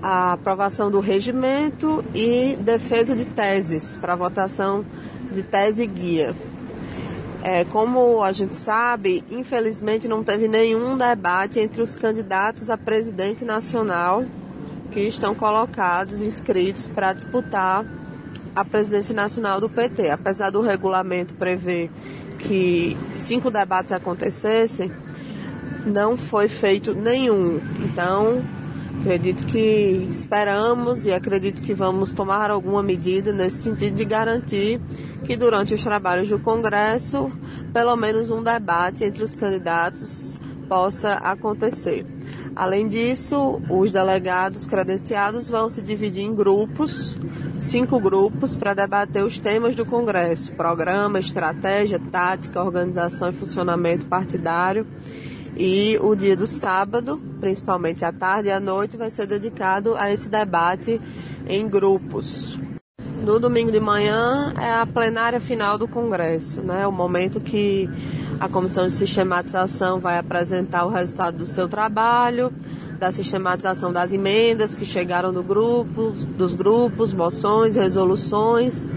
a 0.03 0.33
aprovação 0.33 0.91
do 0.91 1.01
regimento 1.01 2.05
e 2.15 2.57
defesa 2.61 3.15
de 3.15 3.25
teses 3.25 3.97
para 3.97 4.15
votação 4.15 4.85
de 5.33 5.43
tese 5.43 5.87
guia. 5.87 6.35
É, 7.49 7.65
como 7.65 8.25
a 8.25 8.33
gente 8.33 8.57
sabe, 8.57 9.23
infelizmente 9.31 10.09
não 10.09 10.25
teve 10.25 10.49
nenhum 10.49 10.99
debate 10.99 11.61
entre 11.61 11.81
os 11.81 11.95
candidatos 11.95 12.69
a 12.71 12.77
presidente 12.77 13.45
nacional 13.45 14.25
que 14.91 14.99
estão 15.03 15.33
colocados, 15.33 16.21
inscritos 16.23 16.89
para 16.89 17.13
disputar 17.13 17.87
a 18.53 18.65
presidência 18.65 19.15
nacional 19.15 19.61
do 19.61 19.69
PT. 19.69 20.11
Apesar 20.11 20.51
do 20.51 20.61
regulamento 20.61 21.35
prever 21.35 21.89
que 22.37 22.97
cinco 23.13 23.49
debates 23.49 23.93
acontecessem, 23.93 24.91
não 25.87 26.17
foi 26.17 26.49
feito 26.49 26.97
nenhum. 26.97 27.61
Então, 27.85 28.43
Acredito 29.01 29.47
que 29.47 30.07
esperamos 30.11 31.07
e 31.07 31.13
acredito 31.13 31.63
que 31.63 31.73
vamos 31.73 32.13
tomar 32.13 32.51
alguma 32.51 32.83
medida 32.83 33.33
nesse 33.33 33.63
sentido 33.63 33.95
de 33.95 34.05
garantir 34.05 34.81
que 35.25 35.37
durante 35.37 35.75
os 35.75 35.83
trabalhos 35.83 36.29
do 36.29 36.39
Congresso, 36.39 37.31
pelo 37.73 37.95
menos 37.95 38.31
um 38.31 38.43
debate 38.43 39.05
entre 39.05 39.23
os 39.23 39.35
candidatos 39.35 40.39
possa 40.69 41.15
acontecer. 41.15 42.05
Além 42.57 42.89
disso, 42.89 43.61
os 43.69 43.91
delegados 43.91 44.67
credenciados 44.67 45.49
vão 45.49 45.69
se 45.69 45.83
dividir 45.83 46.25
em 46.25 46.35
grupos, 46.35 47.19
cinco 47.59 48.01
grupos, 48.01 48.57
para 48.57 48.73
debater 48.73 49.23
os 49.23 49.39
temas 49.39 49.77
do 49.77 49.85
Congresso: 49.85 50.53
programa, 50.53 51.19
estratégia, 51.19 51.99
tática, 51.99 52.63
organização 52.63 53.29
e 53.29 53.33
funcionamento 53.35 54.07
partidário 54.07 54.87
e 55.57 55.99
o 56.01 56.15
dia 56.15 56.37
do 56.37 56.47
sábado, 56.47 57.21
principalmente 57.41 58.05
à 58.05 58.13
tarde 58.13 58.49
e 58.49 58.53
à 58.53 58.61
noite, 58.61 58.97
vai 58.97 59.09
ser 59.09 59.27
dedicado 59.27 59.95
a 59.97 60.13
esse 60.13 60.29
debate 60.29 61.01
em 61.49 61.67
grupos. 61.69 62.59
No 63.23 63.41
domingo 63.41 63.73
de 63.73 63.81
manhã 63.81 64.53
é 64.61 64.71
a 64.71 64.87
plenária 64.87 65.41
final 65.41 65.79
do 65.79 65.89
Congresso, 65.89 66.61
né? 66.61 66.87
O 66.87 66.93
momento 66.93 67.41
que 67.41 67.89
a 68.39 68.49
Comissão 68.49 68.87
de 68.87 68.93
Sistematização 68.93 69.99
vai 69.99 70.19
apresentar 70.19 70.85
o 70.85 70.91
resultado 70.91 71.39
do 71.39 71.47
seu 71.47 71.67
trabalho, 71.67 72.53
da 72.99 73.11
sistematização 73.11 73.93
das 73.93 74.13
emendas 74.13 74.75
que 74.75 74.85
chegaram 74.85 75.33
do 75.33 75.43
grupo, 75.43 76.13
dos 76.37 76.55
grupos, 76.55 77.13
moções, 77.13 77.77
resoluções, 77.77 78.89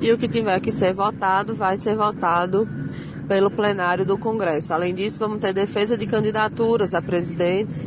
e 0.00 0.12
o 0.12 0.18
que 0.18 0.28
tiver 0.28 0.60
que 0.60 0.72
ser 0.72 0.92
votado 0.92 1.54
vai 1.54 1.76
ser 1.76 1.96
votado 1.96 2.68
pelo 3.28 3.50
plenário 3.50 4.06
do 4.06 4.16
Congresso. 4.16 4.72
Além 4.72 4.94
disso, 4.94 5.20
vamos 5.20 5.38
ter 5.38 5.52
defesa 5.52 5.96
de 5.96 6.06
candidaturas 6.06 6.94
a 6.94 7.02
presidente 7.02 7.80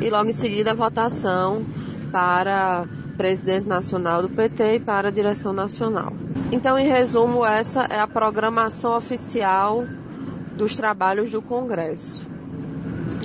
e 0.00 0.08
logo 0.08 0.30
em 0.30 0.32
seguida 0.32 0.70
a 0.70 0.74
votação 0.74 1.66
para 2.12 2.86
presidente 3.16 3.66
nacional 3.66 4.22
do 4.22 4.28
PT 4.28 4.76
e 4.76 4.80
para 4.80 5.08
a 5.08 5.10
direção 5.10 5.52
nacional. 5.52 6.12
Então, 6.52 6.78
em 6.78 6.86
resumo, 6.86 7.44
essa 7.44 7.86
é 7.90 7.98
a 7.98 8.06
programação 8.06 8.96
oficial 8.96 9.84
dos 10.56 10.76
trabalhos 10.76 11.30
do 11.32 11.42
Congresso. 11.42 12.24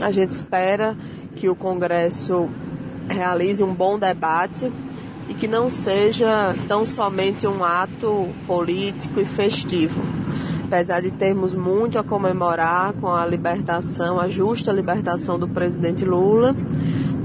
A 0.01 0.11
gente 0.11 0.31
espera 0.31 0.97
que 1.35 1.47
o 1.47 1.55
Congresso 1.55 2.49
realize 3.07 3.63
um 3.63 3.73
bom 3.73 3.99
debate 3.99 4.71
e 5.27 5.33
que 5.35 5.47
não 5.47 5.69
seja 5.69 6.55
tão 6.67 6.85
somente 6.85 7.45
um 7.45 7.63
ato 7.63 8.27
político 8.47 9.19
e 9.19 9.25
festivo 9.25 10.01
apesar 10.69 11.01
de 11.01 11.09
termos 11.09 11.55
muito 11.55 11.97
a 11.97 12.03
comemorar 12.03 12.93
com 12.93 13.07
a 13.07 13.25
libertação, 13.25 14.19
a 14.19 14.29
justa 14.29 14.71
libertação 14.71 15.39
do 15.39 15.47
presidente 15.47 16.05
Lula, 16.05 16.55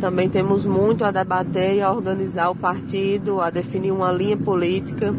também 0.01 0.31
temos 0.31 0.65
muito 0.65 1.05
a 1.05 1.11
debater 1.11 1.77
e 1.77 1.83
a 1.83 1.93
organizar 1.93 2.49
o 2.49 2.57
partido, 2.57 3.43
a 3.43 3.51
definir 3.51 3.93
uma 3.93 4.11
linha 4.11 4.37
política 4.39 5.15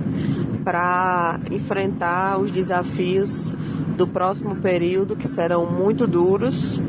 para 0.64 1.40
enfrentar 1.52 2.40
os 2.40 2.50
desafios 2.50 3.54
do 3.96 4.08
próximo 4.08 4.56
período, 4.56 5.16
que 5.16 5.28
serão 5.28 5.70
muito 5.70 6.08
duros. 6.08 6.82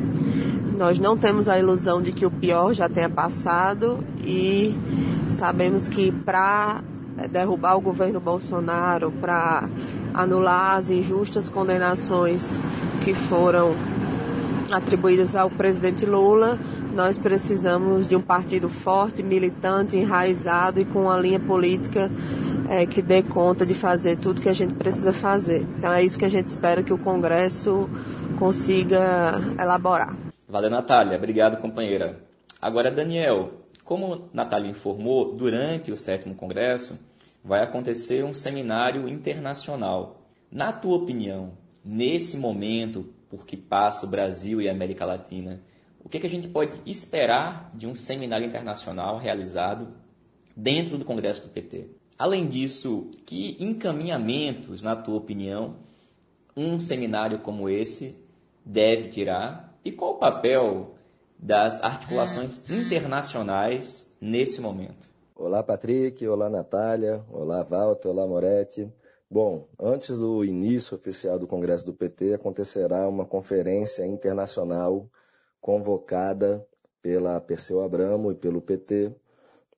Nós 0.78 0.98
não 0.98 1.18
temos 1.18 1.50
a 1.50 1.58
ilusão 1.58 2.00
de 2.00 2.12
que 2.12 2.24
o 2.24 2.30
pior 2.30 2.72
já 2.72 2.88
tenha 2.88 3.10
passado 3.10 4.02
e 4.24 4.74
Sabemos 5.36 5.86
que 5.86 6.10
para 6.10 6.82
derrubar 7.30 7.76
o 7.76 7.80
governo 7.80 8.20
Bolsonaro, 8.20 9.10
para 9.10 9.68
anular 10.12 10.76
as 10.76 10.90
injustas 10.90 11.48
condenações 11.48 12.60
que 13.04 13.14
foram 13.14 13.74
atribuídas 14.70 15.36
ao 15.36 15.48
presidente 15.48 16.04
Lula, 16.04 16.58
nós 16.94 17.18
precisamos 17.18 18.06
de 18.06 18.16
um 18.16 18.20
partido 18.20 18.68
forte, 18.68 19.22
militante, 19.22 19.96
enraizado 19.96 20.80
e 20.80 20.84
com 20.84 21.02
uma 21.02 21.18
linha 21.18 21.38
política 21.38 22.10
é, 22.68 22.86
que 22.86 23.00
dê 23.00 23.22
conta 23.22 23.64
de 23.64 23.74
fazer 23.74 24.16
tudo 24.16 24.40
que 24.40 24.48
a 24.48 24.52
gente 24.52 24.74
precisa 24.74 25.12
fazer. 25.12 25.62
Então 25.78 25.92
é 25.92 26.02
isso 26.02 26.18
que 26.18 26.24
a 26.24 26.28
gente 26.30 26.48
espera 26.48 26.82
que 26.82 26.92
o 26.92 26.98
Congresso 26.98 27.88
consiga 28.38 29.34
elaborar. 29.60 30.16
Valeu, 30.48 30.70
Natália. 30.70 31.16
Obrigado, 31.16 31.60
companheira. 31.60 32.18
Agora, 32.60 32.90
Daniel, 32.90 33.50
como 33.86 34.28
Natália 34.32 34.68
informou, 34.68 35.32
durante 35.36 35.92
o 35.92 35.96
sétimo 35.96 36.34
Congresso 36.34 36.98
vai 37.42 37.62
acontecer 37.62 38.24
um 38.24 38.34
seminário 38.34 39.08
internacional. 39.08 40.22
Na 40.50 40.72
tua 40.72 40.96
opinião, 40.96 41.52
nesse 41.84 42.36
momento 42.36 43.14
por 43.30 43.46
que 43.46 43.56
passa 43.56 44.04
o 44.04 44.08
Brasil 44.08 44.60
e 44.60 44.68
a 44.68 44.72
América 44.72 45.04
Latina, 45.04 45.62
o 46.04 46.08
que, 46.08 46.18
que 46.18 46.26
a 46.26 46.30
gente 46.30 46.48
pode 46.48 46.72
esperar 46.84 47.70
de 47.74 47.86
um 47.86 47.94
seminário 47.94 48.44
internacional 48.44 49.18
realizado 49.18 49.94
dentro 50.56 50.98
do 50.98 51.04
Congresso 51.04 51.42
do 51.42 51.48
PT? 51.48 51.86
Além 52.18 52.48
disso, 52.48 53.12
que 53.24 53.56
encaminhamentos, 53.60 54.82
na 54.82 54.96
tua 54.96 55.14
opinião, 55.14 55.76
um 56.56 56.80
seminário 56.80 57.38
como 57.38 57.68
esse 57.68 58.16
deve 58.64 59.10
tirar? 59.10 59.78
E 59.84 59.92
qual 59.92 60.14
o 60.14 60.18
papel 60.18 60.95
das 61.38 61.82
articulações 61.82 62.68
internacionais 62.70 64.16
nesse 64.20 64.60
momento? 64.60 65.08
Olá, 65.34 65.62
Patrick. 65.62 66.26
Olá, 66.26 66.48
Natália. 66.48 67.22
Olá, 67.30 67.62
Walter. 67.62 68.08
Olá, 68.08 68.26
Moretti. 68.26 68.90
Bom, 69.28 69.68
antes 69.78 70.16
do 70.16 70.44
início 70.44 70.96
oficial 70.96 71.38
do 71.38 71.48
Congresso 71.48 71.84
do 71.84 71.92
PT, 71.92 72.34
acontecerá 72.34 73.08
uma 73.08 73.26
conferência 73.26 74.06
internacional 74.06 75.10
convocada 75.60 76.64
pela 77.02 77.40
Perseu 77.40 77.82
Abramo 77.82 78.30
e 78.30 78.34
pelo 78.36 78.62
PT, 78.62 79.12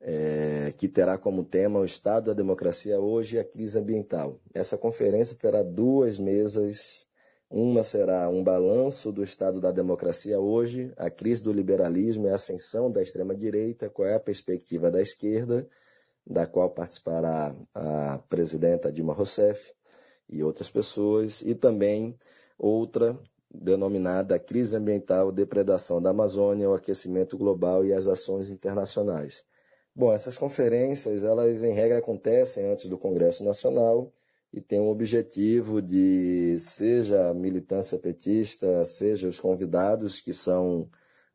é, 0.01 0.73
que 0.77 0.87
terá 0.87 1.17
como 1.17 1.43
tema 1.43 1.81
o 1.81 1.85
Estado 1.85 2.27
da 2.27 2.35
Democracia 2.35 3.01
hoje 3.01 3.37
e 3.37 3.41
a 3.41 3.45
crise 3.45 3.79
ambiental. 3.79 4.39
Essa 4.55 4.79
conferência 4.79 5.35
terá 5.35 5.63
duas 5.63 6.19
mesas. 6.19 7.08
Uma 7.51 7.83
será 7.83 8.29
um 8.29 8.45
balanço 8.45 9.11
do 9.11 9.25
estado 9.25 9.59
da 9.59 9.71
democracia 9.71 10.39
hoje, 10.39 10.93
a 10.99 11.09
crise 11.09 11.43
do 11.43 11.51
liberalismo 11.51 12.27
e 12.27 12.31
a 12.31 12.35
ascensão 12.35 12.91
da 12.91 13.03
extrema-direita, 13.03 13.89
qual 13.89 14.07
é 14.07 14.15
a 14.15 14.21
perspectiva 14.21 14.91
da 14.91 15.01
esquerda, 15.01 15.67
da 16.27 16.47
qual 16.47 16.69
participará 16.69 17.57
a 17.75 18.19
presidenta 18.29 18.93
Dilma 18.93 19.15
Rousseff 19.15 19.73
e 20.29 20.43
outras 20.43 20.69
pessoas, 20.69 21.41
e 21.41 21.55
também 21.55 22.19
outra 22.59 23.19
denominada 23.51 24.39
Crise 24.39 24.77
Ambiental, 24.77 25.33
Depredação 25.33 26.03
da 26.03 26.11
Amazônia, 26.11 26.69
o 26.69 26.75
Aquecimento 26.75 27.39
Global 27.39 27.83
e 27.83 27.95
as 27.95 28.07
Ações 28.07 28.51
Internacionais. 28.51 29.43
Bom, 29.97 30.13
essas 30.13 30.37
conferências, 30.37 31.25
elas 31.25 31.63
em 31.63 31.73
regra 31.73 31.99
acontecem 31.99 32.71
antes 32.71 32.87
do 32.87 32.99
Congresso 32.99 33.43
Nacional 33.43 34.13
e 34.53 34.61
têm 34.61 34.81
o 34.81 34.89
objetivo 34.89 35.83
de, 35.83 36.59
seja 36.59 37.31
a 37.31 37.35
militância 37.35 37.99
petista, 37.99 38.85
seja 38.85 39.29
os 39.29 39.39
convidados 39.41 40.21
que 40.21 40.33
são 40.33 40.89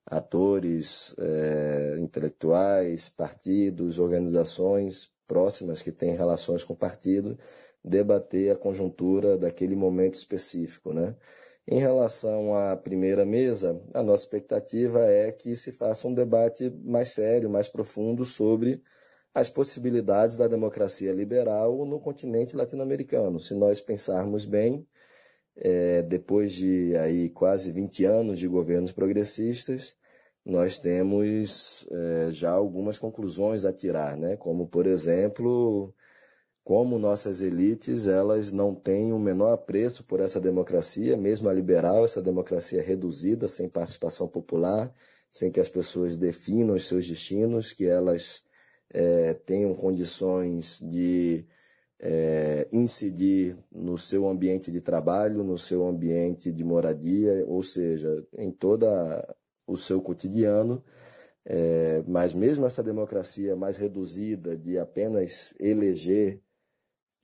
atores 0.05 1.15
é, 1.17 1.97
intelectuais, 1.99 3.09
partidos, 3.09 3.99
organizações 3.99 5.11
próximas 5.27 5.81
que 5.81 5.91
têm 5.91 6.15
relações 6.15 6.63
com 6.63 6.73
o 6.73 6.77
partido, 6.77 7.37
debater 7.83 8.51
a 8.51 8.55
conjuntura 8.55 9.37
daquele 9.37 9.75
momento 9.75 10.15
específico, 10.15 10.93
né? 10.93 11.15
Em 11.65 11.79
relação 11.79 12.55
à 12.55 12.75
primeira 12.75 13.25
mesa, 13.25 13.81
a 13.93 14.03
nossa 14.03 14.23
expectativa 14.23 15.05
é 15.05 15.31
que 15.31 15.55
se 15.55 15.71
faça 15.71 16.07
um 16.07 16.13
debate 16.13 16.69
mais 16.83 17.09
sério, 17.13 17.49
mais 17.49 17.69
profundo 17.69 18.25
sobre 18.25 18.83
as 19.33 19.49
possibilidades 19.49 20.37
da 20.37 20.47
democracia 20.47 21.11
liberal 21.11 21.85
no 21.85 21.99
continente 21.99 22.55
latino-americano. 22.55 23.39
Se 23.39 23.55
nós 23.55 23.81
pensarmos 23.81 24.45
bem, 24.45 24.85
é, 25.55 26.01
depois 26.03 26.53
de 26.53 26.95
aí 26.97 27.29
quase 27.29 27.71
20 27.71 28.05
anos 28.05 28.39
de 28.39 28.47
governos 28.47 28.91
progressistas, 28.91 29.95
nós 30.45 30.77
temos 30.77 31.87
é, 31.89 32.31
já 32.31 32.51
algumas 32.51 32.97
conclusões 32.97 33.65
a 33.65 33.73
tirar, 33.73 34.17
né? 34.17 34.35
como, 34.35 34.67
por 34.67 34.85
exemplo, 34.85 35.93
como 36.63 36.99
nossas 36.99 37.41
elites 37.41 38.07
elas 38.07 38.51
não 38.51 38.75
têm 38.75 39.13
o 39.13 39.19
menor 39.19 39.53
apreço 39.53 40.03
por 40.03 40.19
essa 40.19 40.39
democracia, 40.39 41.17
mesmo 41.17 41.49
a 41.49 41.53
liberal, 41.53 42.05
essa 42.05 42.21
democracia 42.21 42.81
reduzida, 42.81 43.47
sem 43.47 43.69
participação 43.69 44.27
popular, 44.27 44.93
sem 45.29 45.51
que 45.51 45.59
as 45.59 45.69
pessoas 45.69 46.17
definam 46.17 46.75
os 46.75 46.87
seus 46.87 47.07
destinos, 47.07 47.73
que 47.73 47.85
elas 47.85 48.43
é, 48.93 49.33
tenham 49.33 49.73
condições 49.73 50.79
de 50.79 51.45
é, 51.99 52.67
incidir 52.71 53.57
no 53.71 53.97
seu 53.97 54.27
ambiente 54.27 54.71
de 54.71 54.81
trabalho, 54.81 55.43
no 55.43 55.57
seu 55.57 55.87
ambiente 55.87 56.51
de 56.51 56.63
moradia, 56.63 57.43
ou 57.47 57.63
seja, 57.63 58.25
em 58.37 58.51
toda 58.51 59.35
o 59.65 59.75
seu 59.77 60.01
cotidiano. 60.01 60.83
É, 61.45 62.03
mas 62.07 62.33
mesmo 62.33 62.65
essa 62.65 62.83
democracia 62.83 63.55
mais 63.55 63.77
reduzida 63.77 64.55
de 64.55 64.77
apenas 64.77 65.53
eleger 65.59 66.41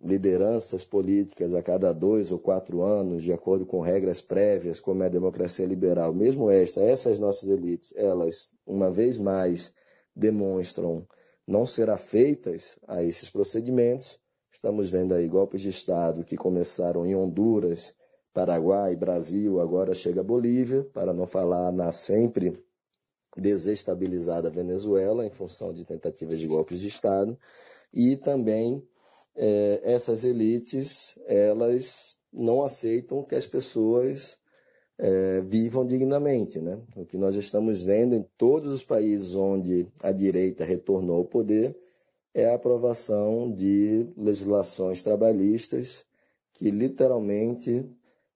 lideranças 0.01 0.83
políticas 0.85 1.53
a 1.53 1.61
cada 1.61 1.93
dois 1.93 2.31
ou 2.31 2.39
quatro 2.39 2.81
anos, 2.81 3.23
de 3.23 3.33
acordo 3.33 3.65
com 3.65 3.81
regras 3.81 4.21
prévias, 4.21 4.79
como 4.79 5.03
é 5.03 5.07
a 5.07 5.09
democracia 5.09 5.65
liberal, 5.65 6.13
mesmo 6.13 6.49
esta, 6.49 6.81
essas 6.81 7.19
nossas 7.19 7.49
elites, 7.49 7.93
elas, 7.97 8.53
uma 8.65 8.89
vez 8.89 9.17
mais, 9.17 9.73
demonstram 10.15 11.05
não 11.49 11.65
ser 11.65 11.89
afeitas 11.89 12.77
a 12.87 13.03
esses 13.03 13.27
procedimentos. 13.27 14.19
Estamos 14.51 14.91
vendo 14.91 15.15
aí 15.15 15.27
golpes 15.27 15.61
de 15.61 15.69
Estado 15.69 16.23
que 16.23 16.37
começaram 16.37 17.07
em 17.07 17.15
Honduras, 17.15 17.95
Paraguai, 18.31 18.95
Brasil, 18.95 19.59
agora 19.59 19.95
chega 19.95 20.21
a 20.21 20.23
Bolívia, 20.23 20.83
para 20.93 21.11
não 21.11 21.25
falar 21.25 21.71
na 21.71 21.91
sempre 21.91 22.63
desestabilizada 23.35 24.51
Venezuela, 24.51 25.25
em 25.25 25.31
função 25.31 25.73
de 25.73 25.83
tentativas 25.83 26.39
de 26.39 26.45
golpes 26.45 26.79
de 26.79 26.87
Estado, 26.87 27.35
e 27.91 28.15
também 28.15 28.87
é, 29.35 29.81
essas 29.83 30.23
elites 30.23 31.17
elas 31.25 32.19
não 32.31 32.63
aceitam 32.63 33.23
que 33.23 33.33
as 33.33 33.47
pessoas 33.47 34.37
é, 34.99 35.39
vivam 35.41 35.87
dignamente. 35.87 36.59
Né? 36.59 36.77
O 36.95 37.05
que 37.05 37.17
nós 37.17 37.35
estamos 37.35 37.81
vendo 37.81 38.13
em 38.13 38.25
todos 38.37 38.73
os 38.73 38.83
países 38.83 39.33
onde 39.33 39.87
a 40.03 40.11
direita 40.11 40.65
retornou 40.65 41.15
ao 41.15 41.25
poder 41.25 41.75
é 42.33 42.45
a 42.49 42.55
aprovação 42.55 43.51
de 43.51 44.05
legislações 44.15 45.01
trabalhistas 45.01 46.05
que 46.53 46.69
literalmente 46.69 47.89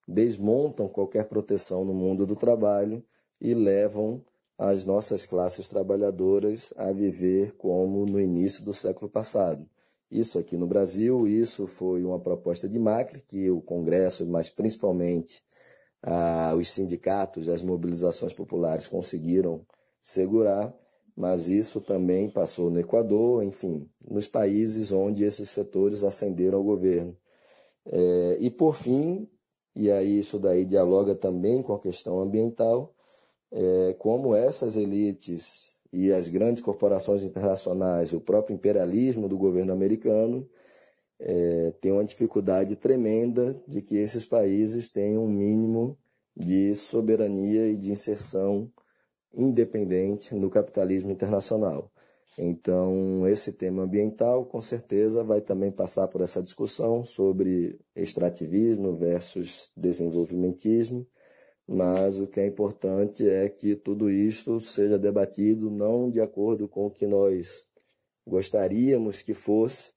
desmontam 0.08 0.88
qualquer 0.88 1.26
proteção 1.26 1.84
no 1.86 1.94
mundo 1.94 2.26
do 2.26 2.36
trabalho 2.36 3.04
e 3.40 3.54
levam 3.54 4.24
as 4.58 4.86
nossas 4.86 5.26
classes 5.26 5.68
trabalhadoras 5.68 6.74
a 6.78 6.92
viver 6.92 7.54
como 7.58 8.06
no 8.06 8.20
início 8.20 8.64
do 8.64 8.74
século 8.74 9.10
passado. 9.10 9.68
Isso 10.10 10.38
aqui 10.38 10.56
no 10.56 10.68
Brasil, 10.68 11.28
isso 11.28 11.66
foi 11.68 12.04
uma 12.04 12.20
proposta 12.20 12.70
de 12.70 12.78
Macri, 12.78 13.24
que 13.28 13.50
o 13.50 13.62
Congresso, 13.62 14.26
mas 14.26 14.50
principalmente 14.50 15.44
ah, 16.04 16.54
os 16.58 16.70
sindicatos, 16.70 17.48
as 17.48 17.62
mobilizações 17.62 18.34
populares 18.34 18.88
conseguiram 18.88 19.66
segurar, 20.02 20.76
mas 21.16 21.48
isso 21.48 21.80
também 21.80 22.30
passou 22.30 22.70
no 22.70 22.80
Equador, 22.80 23.44
enfim, 23.44 23.90
nos 24.10 24.28
países 24.28 24.92
onde 24.92 25.24
esses 25.24 25.50
setores 25.50 26.04
ascenderam 26.04 26.58
ao 26.58 26.64
governo. 26.64 27.16
É, 27.86 28.38
e 28.40 28.50
por 28.50 28.76
fim, 28.76 29.30
e 29.76 29.90
aí 29.92 30.20
isso 30.20 30.38
daí 30.40 30.66
dialoga 30.66 31.16
também 31.16 31.62
com 31.62 31.74
a 31.74 31.80
questão 31.80 32.20
ambiental, 32.20 32.94
é, 33.52 33.94
como 33.94 34.36
essas 34.36 34.76
elites 34.76 35.78
e 35.92 36.12
as 36.12 36.28
grandes 36.28 36.64
corporações 36.64 37.24
internacionais, 37.24 38.12
o 38.14 38.20
próprio 38.20 38.56
imperialismo 38.56 39.30
do 39.30 39.38
governo 39.38 39.72
americano, 39.72 40.50
é, 41.26 41.72
tem 41.82 41.92
uma 41.92 42.04
dificuldade 42.04 42.76
tremenda 42.76 43.54
de 43.68 43.82
que 43.82 43.96
esses 43.96 44.26
países 44.26 44.90
tenham 44.90 45.24
um 45.24 45.30
mínimo 45.30 45.98
de 46.36 46.76
soberania 46.76 47.68
e 47.68 47.78
de 47.78 47.92
inserção 47.92 48.72
independente 49.34 50.36
no 50.36 50.50
capitalismo 50.50 51.12
internacional. 51.12 51.92
Então, 52.38 53.28
esse 53.28 53.52
tema 53.52 53.84
ambiental, 53.84 54.46
com 54.46 54.60
certeza, 54.60 55.24
vai 55.24 55.40
também 55.40 55.72
passar 55.72 56.08
por 56.08 56.22
essa 56.22 56.42
discussão 56.42 57.06
sobre 57.06 57.80
extrativismo 57.96 58.94
versus 58.94 59.72
desenvolvimentismo 59.78 61.08
mas 61.68 62.20
o 62.20 62.28
que 62.28 62.40
é 62.40 62.46
importante 62.46 63.28
é 63.28 63.48
que 63.48 63.76
tudo 63.76 64.10
isso 64.10 64.60
seja 64.60 65.00
debatido 65.00 65.72
não 65.72 66.10
de 66.10 66.20
acordo 66.20 66.68
com 66.68 66.88
o 66.88 66.92
que 66.92 67.08
nós 67.08 67.64
gostaríamos 68.28 69.22
que 69.22 69.34
fosse, 69.34 69.92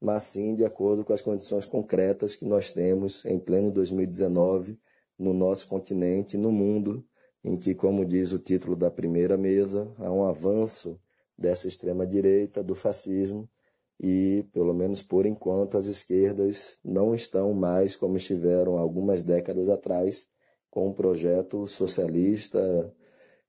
mas 0.00 0.24
sim 0.24 0.54
de 0.54 0.64
acordo 0.64 1.04
com 1.04 1.12
as 1.12 1.22
condições 1.22 1.66
concretas 1.66 2.34
que 2.34 2.44
nós 2.44 2.72
temos 2.72 3.24
em 3.24 3.38
pleno 3.38 3.70
2019 3.70 4.78
no 5.18 5.32
nosso 5.32 5.66
continente 5.68 6.36
no 6.36 6.52
mundo, 6.52 7.04
em 7.42 7.56
que, 7.56 7.74
como 7.74 8.04
diz 8.04 8.32
o 8.32 8.38
título 8.38 8.76
da 8.76 8.90
primeira 8.90 9.36
mesa, 9.36 9.90
há 9.98 10.12
um 10.12 10.24
avanço 10.24 11.00
dessa 11.38 11.68
extrema-direita, 11.68 12.62
do 12.62 12.74
fascismo, 12.74 13.48
e, 14.00 14.44
pelo 14.52 14.74
menos 14.74 15.02
por 15.02 15.24
enquanto, 15.24 15.78
as 15.78 15.86
esquerdas 15.86 16.78
não 16.84 17.14
estão 17.14 17.54
mais 17.54 17.96
como 17.96 18.16
estiveram 18.16 18.76
algumas 18.76 19.24
décadas 19.24 19.68
atrás, 19.68 20.28
com 20.70 20.88
um 20.88 20.92
projeto 20.92 21.66
socialista, 21.66 22.92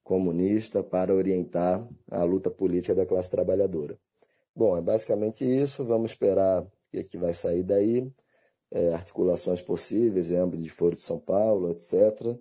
comunista, 0.03 0.81
para 0.81 1.13
orientar 1.13 1.85
a 2.09 2.23
luta 2.23 2.49
política 2.49 2.95
da 2.95 3.05
classe 3.05 3.29
trabalhadora. 3.31 3.99
Bom, 4.57 4.75
é 4.75 4.81
basicamente 4.81 5.45
isso. 5.45 5.83
Vamos 5.85 6.11
esperar 6.11 6.63
o 6.63 6.71
que, 6.89 6.97
é 6.97 7.03
que 7.03 7.15
vai 7.15 7.31
sair 7.31 7.61
daí. 7.61 8.11
É, 8.71 8.91
articulações 8.91 9.61
possíveis 9.61 10.31
em 10.31 10.35
âmbito 10.37 10.63
de 10.63 10.69
Foro 10.69 10.95
de 10.95 11.01
São 11.01 11.19
Paulo, 11.19 11.69
etc. 11.69 12.35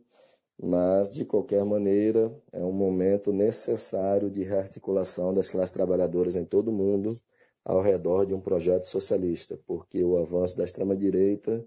Mas, 0.58 1.12
de 1.14 1.26
qualquer 1.26 1.62
maneira, 1.62 2.34
é 2.52 2.64
um 2.64 2.72
momento 2.72 3.34
necessário 3.34 4.30
de 4.30 4.42
rearticulação 4.42 5.34
das 5.34 5.50
classes 5.50 5.74
trabalhadoras 5.74 6.34
em 6.36 6.44
todo 6.46 6.68
o 6.68 6.72
mundo 6.72 7.20
ao 7.62 7.82
redor 7.82 8.24
de 8.24 8.32
um 8.32 8.40
projeto 8.40 8.84
socialista, 8.84 9.60
porque 9.66 10.02
o 10.02 10.16
avanço 10.16 10.56
da 10.56 10.64
extrema-direita 10.64 11.66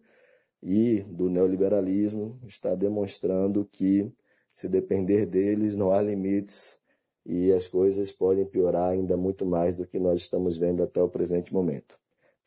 e 0.63 1.01
do 1.01 1.29
neoliberalismo 1.29 2.39
está 2.47 2.73
demonstrando 2.73 3.65
que, 3.71 4.11
se 4.51 4.67
depender 4.67 5.27
deles, 5.27 5.75
não 5.75 5.91
há 5.91 6.01
limites 6.01 6.81
e 7.29 7.53
as 7.53 7.67
coisas 7.67 8.11
podem 8.11 8.43
piorar 8.43 8.89
ainda 8.89 9.15
muito 9.15 9.45
mais 9.45 9.75
do 9.75 9.85
que 9.85 9.99
nós 9.99 10.19
estamos 10.19 10.57
vendo 10.57 10.83
até 10.83 11.01
o 11.01 11.07
presente 11.07 11.53
momento. 11.53 11.95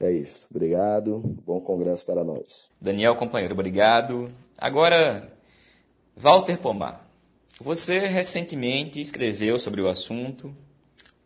É 0.01 0.11
isso. 0.11 0.45
Obrigado. 0.51 1.21
Bom 1.47 1.61
congresso 1.61 2.05
para 2.05 2.25
nós. 2.25 2.69
Daniel, 2.81 3.15
companheiro, 3.15 3.55
obrigado. 3.55 4.29
Agora, 4.59 5.33
Walter 6.17 6.59
Pomar. 6.59 7.09
Você 7.61 8.01
recentemente 8.01 9.01
escreveu 9.01 9.59
sobre 9.61 9.81
o 9.81 9.87
assunto, 9.87 10.53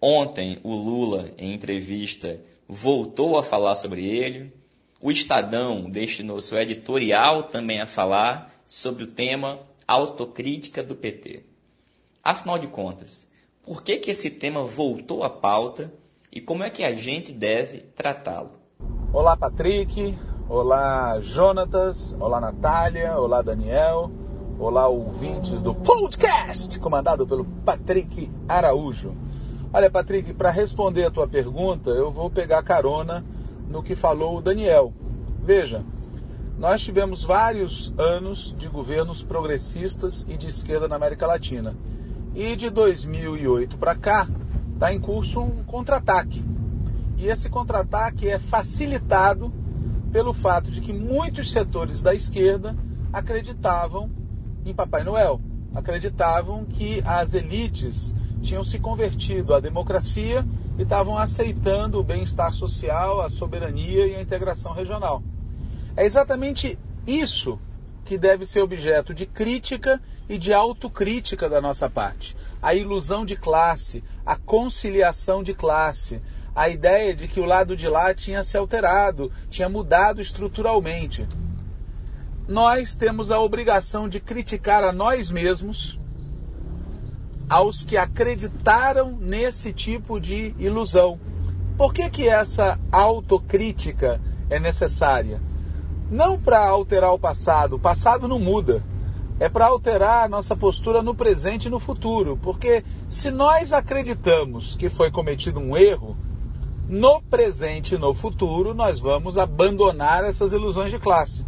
Ontem, 0.01 0.61
o 0.62 0.75
Lula, 0.75 1.33
em 1.38 1.55
entrevista, 1.55 2.38
voltou 2.69 3.38
a 3.38 3.42
falar 3.42 3.77
sobre 3.77 4.07
ele. 4.07 4.53
O 5.01 5.11
Estadão 5.11 5.90
destinou 5.90 6.40
seu 6.40 6.59
editorial 6.59 7.45
também 7.45 7.81
a 7.81 7.87
falar 7.87 8.55
sobre 8.66 9.05
o 9.05 9.07
tema 9.07 9.59
autocrítica 9.87 10.83
do 10.83 10.95
PT. 10.95 11.45
Afinal 12.23 12.59
de 12.59 12.66
contas, 12.66 13.31
por 13.66 13.83
que, 13.83 13.98
que 13.98 14.12
esse 14.12 14.31
tema 14.31 14.62
voltou 14.62 15.24
à 15.24 15.29
pauta 15.29 15.92
e 16.33 16.40
como 16.40 16.62
é 16.62 16.70
que 16.70 16.85
a 16.85 16.94
gente 16.94 17.33
deve 17.33 17.79
tratá-lo? 17.79 18.50
Olá, 19.12 19.37
Patrick. 19.37 20.16
Olá, 20.48 21.18
Jonatas. 21.20 22.14
Olá, 22.20 22.40
Natália. 22.40 23.18
Olá, 23.18 23.42
Daniel. 23.42 24.09
Olá, 24.57 24.87
ouvintes 24.87 25.61
do 25.61 25.74
podcast, 25.74 26.79
comandado 26.79 27.26
pelo 27.26 27.44
Patrick 27.64 28.31
Araújo. 28.48 29.16
Olha, 29.72 29.90
Patrick, 29.90 30.33
para 30.33 30.50
responder 30.50 31.05
a 31.05 31.11
tua 31.11 31.26
pergunta, 31.26 31.90
eu 31.90 32.12
vou 32.12 32.31
pegar 32.31 32.62
carona 32.62 33.24
no 33.68 33.83
que 33.83 33.96
falou 33.96 34.38
o 34.38 34.40
Daniel. 34.42 34.94
Veja, 35.42 35.85
nós 36.57 36.83
tivemos 36.83 37.24
vários 37.24 37.92
anos 37.98 38.55
de 38.57 38.68
governos 38.68 39.24
progressistas 39.24 40.24
e 40.29 40.37
de 40.37 40.46
esquerda 40.46 40.87
na 40.87 40.94
América 40.94 41.26
Latina. 41.26 41.76
E 42.37 42.55
de 42.55 42.68
2008 42.68 43.79
para 43.79 43.94
cá, 43.94 44.29
está 44.75 44.92
em 44.92 45.01
curso 45.01 45.40
um 45.40 45.62
contra-ataque. 45.62 46.44
E 47.16 47.29
esse 47.29 47.49
contra-ataque 47.49 48.29
é 48.29 48.38
facilitado 48.38 49.51
pelo 50.12 50.35
fato 50.35 50.70
de 50.70 50.83
que 50.83 50.92
muitos 50.92 51.51
setores 51.51 52.03
da 52.03 52.14
esquerda 52.14 52.77
acreditavam 53.11 54.11
em 54.66 54.75
Papai 54.75 55.03
Noel, 55.03 55.40
acreditavam 55.75 56.66
que 56.66 57.03
as 57.07 57.33
elites 57.33 58.14
tinham 58.42 58.62
se 58.62 58.79
convertido 58.79 59.55
à 59.55 59.59
democracia 59.59 60.44
e 60.79 60.83
estavam 60.83 61.16
aceitando 61.16 61.99
o 61.99 62.05
bem-estar 62.05 62.53
social, 62.53 63.22
a 63.22 63.31
soberania 63.31 64.09
e 64.09 64.14
a 64.14 64.20
integração 64.20 64.75
regional. 64.75 65.22
É 65.96 66.05
exatamente 66.05 66.79
isso 67.07 67.59
que 68.05 68.18
deve 68.18 68.44
ser 68.44 68.61
objeto 68.61 69.14
de 69.14 69.25
crítica 69.25 70.03
e 70.28 70.38
de 70.38 70.52
autocrítica 70.52 71.48
da 71.48 71.60
nossa 71.60 71.88
parte. 71.88 72.36
A 72.60 72.74
ilusão 72.74 73.24
de 73.24 73.36
classe, 73.36 74.02
a 74.24 74.36
conciliação 74.36 75.42
de 75.42 75.54
classe, 75.54 76.20
a 76.54 76.68
ideia 76.68 77.14
de 77.14 77.28
que 77.28 77.38
o 77.38 77.44
lado 77.44 77.76
de 77.76 77.88
lá 77.88 78.14
tinha 78.14 78.42
se 78.42 78.56
alterado, 78.56 79.30
tinha 79.50 79.68
mudado 79.68 80.20
estruturalmente. 80.20 81.26
Nós 82.48 82.94
temos 82.94 83.30
a 83.30 83.38
obrigação 83.38 84.08
de 84.08 84.20
criticar 84.20 84.82
a 84.82 84.92
nós 84.92 85.30
mesmos 85.30 85.98
aos 87.48 87.82
que 87.82 87.96
acreditaram 87.96 89.12
nesse 89.12 89.72
tipo 89.72 90.18
de 90.18 90.54
ilusão. 90.58 91.20
Por 91.76 91.92
que, 91.92 92.08
que 92.08 92.28
essa 92.28 92.78
autocrítica 92.90 94.20
é 94.48 94.58
necessária? 94.58 95.40
Não 96.10 96.38
para 96.38 96.66
alterar 96.66 97.12
o 97.12 97.18
passado, 97.18 97.76
o 97.76 97.78
passado 97.78 98.26
não 98.26 98.38
muda. 98.38 98.82
É 99.38 99.49
para 99.51 99.66
alterar 99.66 100.25
a 100.25 100.29
nossa 100.29 100.57
postura 100.57 101.03
no 101.03 101.14
presente 101.14 101.66
e 101.66 101.70
no 101.70 101.79
futuro. 101.79 102.38
Porque 102.42 102.83
se 103.09 103.31
nós 103.31 103.72
acreditamos 103.72 104.75
que 104.75 104.88
foi 104.88 105.11
cometido 105.11 105.61
um 105.61 105.77
erro, 105.77 106.16
no 106.88 107.20
presente 107.20 107.94
e 107.94 107.99
no 107.99 108.14
futuro 108.14 108.72
nós 108.72 108.99
vamos 108.99 109.37
abandonar 109.37 110.25
essas 110.25 110.53
ilusões 110.53 110.90
de 110.90 110.99
classe. 110.99 111.44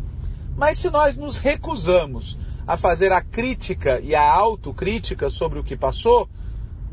Mas 0.56 0.78
se 0.78 0.90
nós 0.90 1.16
nos 1.16 1.38
recusamos 1.38 2.36
a 2.66 2.76
fazer 2.76 3.12
a 3.12 3.22
crítica 3.22 4.00
e 4.00 4.14
a 4.14 4.30
autocrítica 4.30 5.30
sobre 5.30 5.58
o 5.58 5.64
que 5.64 5.76
passou, 5.76 6.28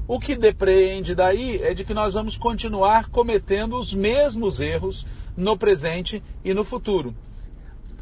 o 0.08 0.19
que 0.19 0.36
depreende 0.36 1.15
daí 1.15 1.60
é 1.62 1.73
de 1.73 1.84
que 1.84 1.93
nós 1.93 2.13
vamos 2.13 2.38
continuar 2.38 3.10
cometendo 3.10 3.77
os 3.77 3.93
mesmos 3.93 4.60
erros 4.60 5.05
no 5.36 5.58
presente 5.58 6.23
e 6.43 6.53
no 6.53 6.63
futuro. 6.63 7.13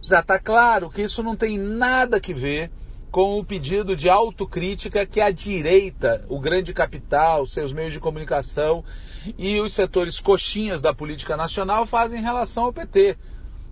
Já 0.02 0.20
está 0.20 0.38
claro 0.38 0.90
que 0.90 1.02
isso 1.02 1.24
não 1.24 1.36
tem 1.36 1.58
nada 1.58 2.20
que 2.20 2.34
ver 2.34 2.70
com 3.14 3.38
o 3.38 3.46
pedido 3.46 3.96
de 3.96 4.10
autocrítica 4.10 5.06
que 5.06 5.22
a 5.22 5.30
direita, 5.30 6.26
o 6.28 6.40
grande 6.40 6.74
capital, 6.74 7.46
seus 7.46 7.72
meios 7.72 7.94
de 7.94 8.00
comunicação 8.00 8.84
e 9.38 9.62
os 9.62 9.72
setores 9.72 10.20
coxinhas 10.20 10.82
da 10.82 10.96
política 10.96 11.38
nacional 11.38 11.86
fazem 11.86 12.20
em 12.20 12.24
relação 12.24 12.64
ao 12.64 12.74
PT. 12.74 13.16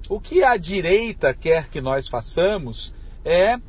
O 0.07 0.19
que 0.19 0.43
a 0.43 0.55
direita 0.57 1.33
quer 1.33 1.69
que 1.69 1.81
nós 1.81 2.07
façamos 2.07 2.93
é 3.25 3.59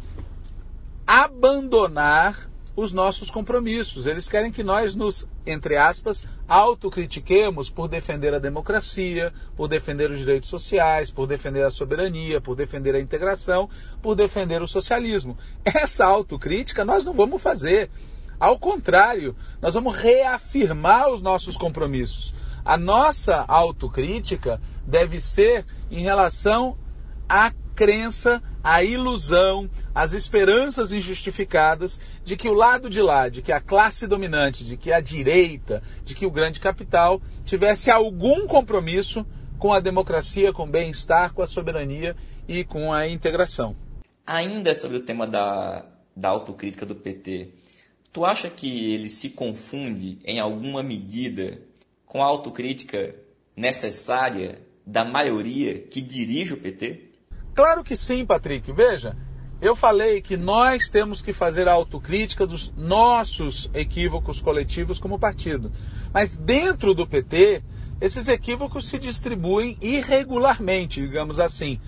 abandonar 1.07 2.51
os 2.75 2.93
nossos 2.93 3.31
compromissos. 3.31 4.07
Eles 4.07 4.29
querem 4.29 4.51
que 4.51 4.63
nós 4.63 4.95
nos, 4.95 5.27
entre 5.47 5.77
aspas, 5.77 6.27
autocritiquemos 6.49 7.69
por 7.71 7.89
defender 7.89 8.35
a 8.35 8.39
democracia, 8.39 9.33
por 9.57 9.69
defender 9.69 10.11
os 10.11 10.19
direitos 10.19 10.49
sociais, 10.49 11.11
por 11.11 11.27
defender 11.27 11.65
a 11.65 11.71
soberania, 11.71 12.41
por 12.41 12.55
defender 12.55 12.95
a 12.95 13.01
integração, 13.01 13.69
por 14.01 14.15
defender 14.15 14.63
o 14.63 14.69
socialismo. 14.69 15.37
Essa 15.65 16.07
autocrítica 16.07 16.85
nós 16.85 17.05
não 17.05 17.13
vamos 17.13 17.43
fazer. 17.43 17.91
Ao 18.41 18.59
contrário, 18.59 19.37
nós 19.61 19.75
vamos 19.75 19.95
reafirmar 19.95 21.13
os 21.13 21.23
nossos 21.23 21.57
compromissos. 21.57 22.35
A 22.65 22.77
nossa 22.77 23.45
autocrítica 23.47 24.61
deve 24.87 25.21
ser 25.21 25.65
em 25.91 26.03
relação 26.03 26.77
à 27.29 27.53
crença, 27.75 28.43
à 28.63 28.83
ilusão, 28.83 29.69
às 29.95 30.13
esperanças 30.13 30.93
injustificadas 30.93 32.01
de 32.25 32.37
que 32.37 32.49
o 32.49 32.55
lado 32.55 32.89
de 32.89 33.03
lá, 33.03 33.29
de 33.29 33.43
que 33.43 33.53
a 33.53 33.61
classe 33.61 34.07
dominante, 34.07 34.65
de 34.65 34.77
que 34.77 34.93
a 34.93 35.01
direita, 35.01 35.83
de 36.05 36.15
que 36.15 36.27
o 36.27 36.31
grande 36.31 36.61
capital 36.61 37.21
tivesse 37.45 37.91
algum 37.91 38.47
compromisso 38.47 39.27
com 39.59 39.73
a 39.73 39.81
democracia, 39.81 40.53
com 40.53 40.65
o 40.65 40.71
bem-estar, 40.71 41.33
com 41.35 41.43
a 41.43 41.47
soberania 41.47 42.17
e 42.49 42.65
com 42.65 42.93
a 42.93 43.07
integração. 43.07 43.77
Ainda 44.27 44.75
sobre 44.75 44.97
o 44.97 45.03
tema 45.03 45.27
da, 45.27 45.85
da 46.17 46.29
autocrítica 46.29 46.87
do 46.87 46.95
PT, 46.95 47.51
tu 48.13 48.25
acha 48.25 48.49
que 48.49 48.93
ele 48.93 49.09
se 49.09 49.31
confunde 49.31 50.19
em 50.25 50.41
alguma 50.41 50.83
medida 50.83 51.61
com 52.07 52.23
a 52.23 52.27
autocrítica 52.27 53.15
necessária 53.57 54.61
da 54.87 55.05
maioria 55.05 55.79
que 55.81 56.01
dirige 56.01 56.55
o 56.55 56.57
PT? 56.57 57.11
Claro 57.55 57.85
que 57.85 57.97
sim, 57.97 58.25
Patrick. 58.25 58.73
Veja, 58.73 59.17
eu 59.63 59.75
falei 59.77 60.21
que 60.21 60.37
nós 60.37 60.89
temos 60.89 61.23
que 61.23 61.33
fazer 61.33 61.69
a 61.69 61.73
autocrítica 61.73 62.45
dos 62.45 62.73
nossos 62.77 63.71
equívocos 63.73 64.41
coletivos 64.41 64.99
como 64.99 65.21
partido. 65.21 65.71
Mas 66.13 66.35
dentro 66.35 66.93
do 66.93 67.07
PT, 67.07 67.63
esses 68.01 68.27
equívocos 68.27 68.89
se 68.89 68.99
distribuem 68.99 69.79
irregularmente, 69.81 71.01
digamos 71.01 71.39
assim. 71.39 71.79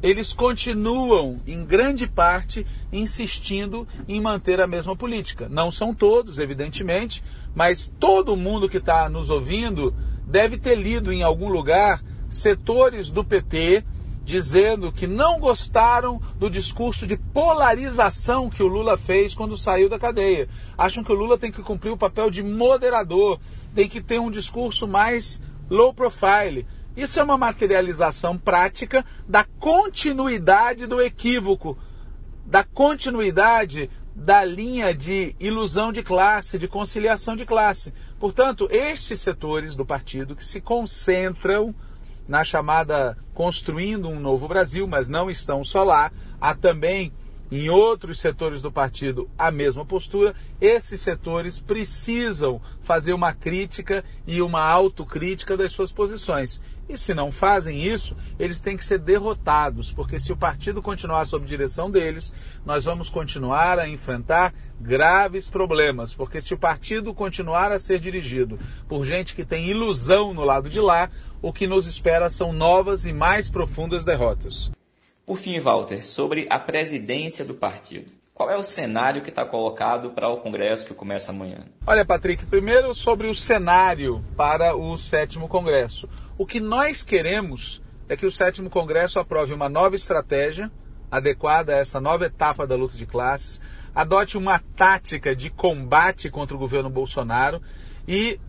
eles 0.02 0.34
continuam, 0.34 1.40
em 1.46 1.64
grande 1.64 2.08
parte, 2.08 2.66
insistindo 2.92 3.88
em 4.08 4.20
manter 4.20 4.60
a 4.60 4.68
mesma 4.68 4.96
política. 4.96 5.48
Não 5.48 5.72
são 5.72 5.94
todos, 5.94 6.40
evidentemente, 6.40 7.24
mas 7.54 7.94
todo 8.00 8.36
mundo 8.36 8.68
que 8.68 8.78
está 8.78 9.08
nos 9.08 9.30
ouvindo 9.30 9.94
deve 10.26 10.58
ter 10.58 10.76
lido 10.76 11.12
em 11.14 11.24
algum 11.24 11.50
lugar 11.50 12.04
setores 12.30 13.10
do 13.10 13.24
PT 13.24 13.84
dizendo 14.24 14.92
que 14.92 15.08
não 15.08 15.40
gostaram 15.40 16.22
do 16.38 16.50
discurso 16.50 17.06
de 17.08 17.18
polarização 17.18 18.50
que 18.50 18.64
o 18.64 18.68
Lula 18.68 18.98
fez 18.98 19.34
quando 19.34 19.58
saiu 19.58 19.90
da 19.90 20.00
cadeia. 20.00 20.48
Acham 20.78 21.04
que 21.04 21.12
o 21.12 21.16
Lula 21.16 21.38
tem 21.38 21.52
que 21.52 21.62
cumprir 21.62 21.92
o 21.92 21.98
papel 21.98 22.30
de 22.30 22.44
moderador, 22.44 23.40
tem 23.74 23.90
que 23.90 24.02
ter 24.02 24.20
um 24.20 24.32
discurso 24.32 24.88
mais 24.88 25.42
low 25.70 25.94
profile. 25.94 26.66
Isso 26.96 27.20
é 27.20 27.24
uma 27.24 27.38
materialização 27.38 28.38
prática 28.38 29.06
da 29.28 29.44
continuidade 29.44 30.86
do 30.86 31.02
equívoco, 31.02 31.78
da 32.46 32.64
continuidade 32.64 33.90
da 34.14 34.44
linha 34.44 34.94
de 34.94 35.34
ilusão 35.40 35.92
de 35.92 36.04
classe, 36.04 36.58
de 36.58 36.68
conciliação 36.68 37.36
de 37.36 37.46
classe. 37.46 37.94
Portanto, 38.20 38.68
estes 38.70 39.22
setores 39.22 39.74
do 39.74 39.86
partido 39.86 40.36
que 40.36 40.46
se 40.46 40.60
concentram 40.60 41.74
na 42.28 42.44
chamada 42.44 43.18
Construindo 43.34 44.10
um 44.10 44.20
Novo 44.20 44.48
Brasil, 44.48 44.86
mas 44.86 45.08
não 45.08 45.30
estão 45.30 45.64
só 45.64 45.84
lá, 45.84 46.12
há 46.40 46.54
também 46.54 47.12
em 47.52 47.70
outros 47.70 48.20
setores 48.20 48.62
do 48.62 48.72
partido 48.72 49.30
a 49.38 49.52
mesma 49.52 49.86
postura, 49.86 50.34
esses 50.62 51.02
setores 51.02 51.60
precisam 51.60 52.62
fazer 52.80 53.12
uma 53.12 53.34
crítica 53.34 54.06
e 54.26 54.42
uma 54.42 54.64
autocrítica 54.64 55.58
das 55.58 55.74
suas 55.74 55.92
posições. 55.92 56.62
E 56.92 56.98
se 56.98 57.14
não 57.14 57.32
fazem 57.32 57.86
isso, 57.88 58.18
eles 58.38 58.60
têm 58.60 58.76
que 58.76 58.84
ser 58.84 59.00
derrotados, 59.00 59.94
porque 59.94 60.20
se 60.20 60.34
o 60.34 60.36
partido 60.36 60.82
continuar 60.82 61.24
sob 61.24 61.46
direção 61.46 61.90
deles, 61.90 62.34
nós 62.66 62.84
vamos 62.84 63.08
continuar 63.08 63.80
a 63.80 63.88
enfrentar 63.88 64.54
graves 64.78 65.50
problemas, 65.50 66.14
porque 66.14 66.42
se 66.42 66.54
o 66.54 66.58
partido 66.58 67.14
continuar 67.14 67.72
a 67.72 67.80
ser 67.80 67.98
dirigido 67.98 68.60
por 68.90 69.06
gente 69.06 69.34
que 69.34 69.46
tem 69.46 69.70
ilusão 69.70 70.34
no 70.34 70.44
lado 70.44 70.70
de 70.70 70.82
lá, 70.82 71.10
o 71.42 71.54
que 71.54 71.66
nos 71.66 71.88
espera 71.88 72.30
são 72.30 72.52
novas 72.52 73.06
e 73.06 73.14
mais 73.14 73.50
profundas 73.50 74.04
derrotas. 74.04 74.70
Por 75.26 75.38
fim, 75.38 75.58
Walter, 75.62 76.06
sobre 76.06 76.46
a 76.50 76.60
presidência 76.60 77.46
do 77.46 77.54
partido. 77.54 78.12
Qual 78.34 78.50
é 78.50 78.58
o 78.58 78.64
cenário 78.64 79.22
que 79.22 79.30
está 79.30 79.46
colocado 79.46 80.10
para 80.10 80.28
o 80.28 80.38
Congresso 80.38 80.86
que 80.86 80.94
começa 80.94 81.32
amanhã? 81.32 81.60
Olha, 81.88 82.04
Patrick, 82.04 82.46
primeiro 82.48 82.94
sobre 82.94 83.28
o 83.28 83.36
cenário 83.36 84.26
para 84.36 84.76
o 84.76 84.98
sétimo 84.98 85.48
Congresso. 85.48 86.10
O 86.42 86.46
que 86.48 86.60
nós 86.60 87.04
queremos 87.04 87.84
é 88.10 88.18
que 88.18 88.26
o 88.26 88.32
sétimo 88.32 88.68
Congresso 88.68 89.20
aprove 89.20 89.54
uma 89.54 89.70
nova 89.70 89.96
estratégia 89.96 90.72
adequada 91.12 91.72
a 91.72 91.78
essa 91.78 92.02
nova 92.02 92.26
etapa 92.26 92.66
da 92.66 92.76
luta 92.76 92.98
de 92.98 93.06
classes, 93.06 93.62
adote 93.94 94.40
uma 94.40 94.58
tática 94.58 95.36
de 95.36 95.52
combate 95.52 96.32
contra 96.32 96.56
o 96.56 96.60
governo 96.60 96.90
Bolsonaro 96.90 97.62
e 98.08 98.40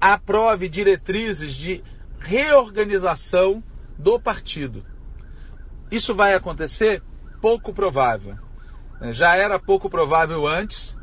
aprove 0.00 0.70
diretrizes 0.70 1.54
de 1.54 1.84
reorganização 2.18 3.62
do 3.98 4.18
partido. 4.18 4.82
Isso 5.90 6.14
vai 6.14 6.32
acontecer? 6.32 7.02
Pouco 7.42 7.74
provável. 7.74 8.38
Já 9.10 9.36
era 9.36 9.58
pouco 9.58 9.90
provável 9.90 10.46
antes, 10.46 10.96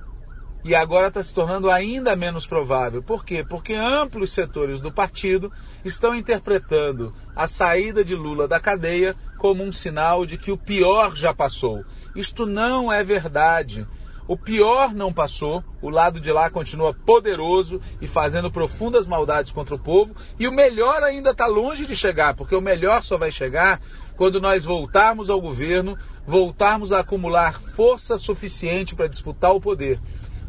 e 0.64 0.76
agora 0.76 1.08
está 1.08 1.24
se 1.24 1.34
tornando 1.34 1.70
ainda 1.70 2.16
menos 2.16 2.46
provável. 2.46 3.02
Por 3.02 3.26
quê? 3.26 3.44
Porque 3.48 3.74
amplos 3.74 4.32
setores 4.32 4.80
do 4.80 4.92
partido 4.92 5.52
estão 5.84 6.14
interpretando 6.14 7.14
a 7.36 7.48
saída 7.48 8.04
de 8.04 8.16
Lula 8.16 8.48
da 8.48 8.60
cadeia 8.60 9.16
como 9.38 9.64
um 9.64 9.72
sinal 9.72 10.26
de 10.26 10.38
que 10.38 10.52
o 10.52 10.58
pior 10.58 11.16
já 11.16 11.34
passou. 11.34 11.84
Isto 12.16 12.46
não 12.46 12.92
é 12.92 13.04
verdade. 13.04 13.88
O 14.28 14.38
pior 14.38 14.94
não 14.94 15.12
passou, 15.12 15.64
o 15.82 15.90
lado 15.90 16.20
de 16.20 16.32
lá 16.32 16.50
continua 16.50 16.94
poderoso 16.94 17.82
e 18.00 18.08
fazendo 18.08 18.52
profundas 18.52 19.08
maldades 19.08 19.52
contra 19.52 19.76
o 19.76 19.80
povo, 19.80 20.16
e 20.40 20.48
o 20.48 20.52
melhor 20.54 21.04
ainda 21.04 21.32
está 21.32 21.48
longe 21.48 21.86
de 21.86 21.96
chegar, 21.96 22.36
porque 22.36 22.56
o 22.56 22.62
melhor 22.62 23.04
só 23.04 23.18
vai 23.18 23.32
chegar 23.32 23.82
quando 24.16 24.40
nós 24.40 24.64
voltarmos 24.64 25.30
ao 25.30 25.42
governo, 25.42 25.98
voltarmos 26.26 26.94
a 26.94 27.00
acumular 27.00 27.60
força 27.60 28.18
suficiente 28.18 28.96
para 28.96 29.08
disputar 29.08 29.52
o 29.52 29.60
poder. 29.60 30.00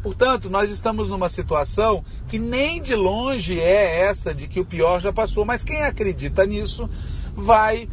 Portanto, 0.03 0.49
nós 0.49 0.69
estamos 0.69 1.09
numa 1.09 1.29
situação 1.29 2.03
que 2.27 2.37
nem 2.37 2.81
de 2.81 2.93
longe 2.93 3.57
é 3.57 4.01
essa 4.01 4.33
de 4.33 4.49
que 4.49 4.59
o 4.59 4.65
pior 4.65 4.99
já 4.99 5.13
passou, 5.13 5.45
mas 5.45 5.63
quem 5.63 5.81
acredita 5.81 6.45
nisso 6.45 6.89
vai 7.33 7.87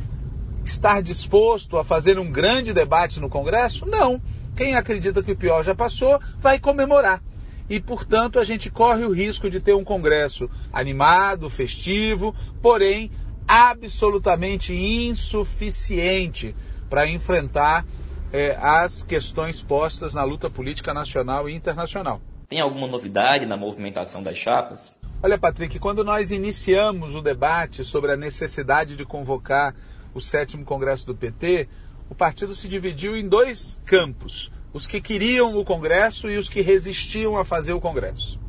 estar 0.65 1.01
disposto 1.03 1.79
a 1.79 1.85
fazer 1.85 2.19
um 2.19 2.29
grande 2.29 2.73
debate 2.73 3.21
no 3.21 3.29
Congresso? 3.29 3.87
Não. 3.87 4.21
Quem 4.57 4.75
acredita 4.75 5.23
que 5.23 5.31
o 5.31 5.37
pior 5.37 5.63
já 5.63 5.73
passou 5.73 6.21
vai 6.39 6.59
comemorar. 6.59 7.23
E, 7.69 7.79
portanto, 7.79 8.41
a 8.41 8.45
gente 8.45 8.69
corre 8.69 9.05
o 9.05 9.13
risco 9.13 9.49
de 9.49 9.61
ter 9.61 9.75
um 9.75 9.85
Congresso 9.85 10.51
animado, 10.73 11.49
festivo, 11.49 12.35
porém 12.61 13.13
absolutamente 13.47 14.75
insuficiente 14.75 16.57
para 16.89 17.07
enfrentar 17.07 17.87
é, 18.33 18.57
as 18.61 19.03
questões 19.03 19.63
postas 19.63 20.15
na 20.15 20.23
luta 20.23 20.49
política 20.49 20.95
nacional 20.95 21.49
e 21.49 21.55
internacional. 21.55 22.21
Tem 22.49 22.61
alguma 22.61 22.87
novidade 22.87 23.47
na 23.47 23.57
movimentação 23.57 24.23
das 24.23 24.37
chapas? 24.37 24.97
Olha, 25.23 25.39
Patrick, 25.39 25.79
quando 25.79 26.03
nós 26.03 26.31
iniciamos 26.31 27.15
o 27.15 27.21
debate 27.21 27.85
sobre 27.85 28.13
a 28.13 28.17
necessidade 28.17 28.97
de 28.97 29.05
convocar 29.05 29.75
o 30.15 30.21
sétimo 30.21 30.65
congresso 30.65 31.07
do 31.07 31.15
PT, 31.15 31.69
o 32.09 32.15
partido 32.15 32.57
se 32.57 32.67
dividiu 32.67 33.17
em 33.17 33.29
dois 33.29 33.79
campos: 33.85 34.51
os 34.73 34.87
que 34.87 35.01
queriam 35.01 35.57
o 35.57 35.65
congresso 35.65 36.29
e 36.29 36.37
os 36.37 36.49
que 36.49 36.61
resistiam 36.61 37.37
a 37.37 37.45
fazer 37.45 37.73
o 37.73 37.81
congresso. 37.81 38.41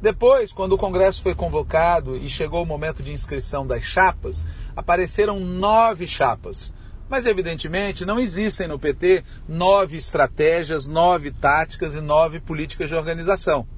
Depois, 0.00 0.52
quando 0.52 0.74
o 0.74 0.78
congresso 0.78 1.22
foi 1.22 1.34
convocado 1.34 2.16
e 2.16 2.28
chegou 2.28 2.62
o 2.62 2.66
momento 2.66 3.02
de 3.02 3.10
inscrição 3.10 3.66
das 3.66 3.82
chapas, 3.82 4.44
apareceram 4.76 5.40
nove 5.40 6.06
chapas 6.06 6.72
mas, 7.14 7.26
evidentemente, 7.26 8.04
não 8.04 8.18
existem 8.18 8.66
no 8.66 8.76
PT 8.76 9.22
nove 9.46 9.96
estratégias, 9.96 10.84
nove 10.84 11.30
táticas 11.30 11.94
e 11.94 12.00
nove 12.00 12.40
políticas 12.40 12.88
de 12.88 12.96
organização. 12.96 13.68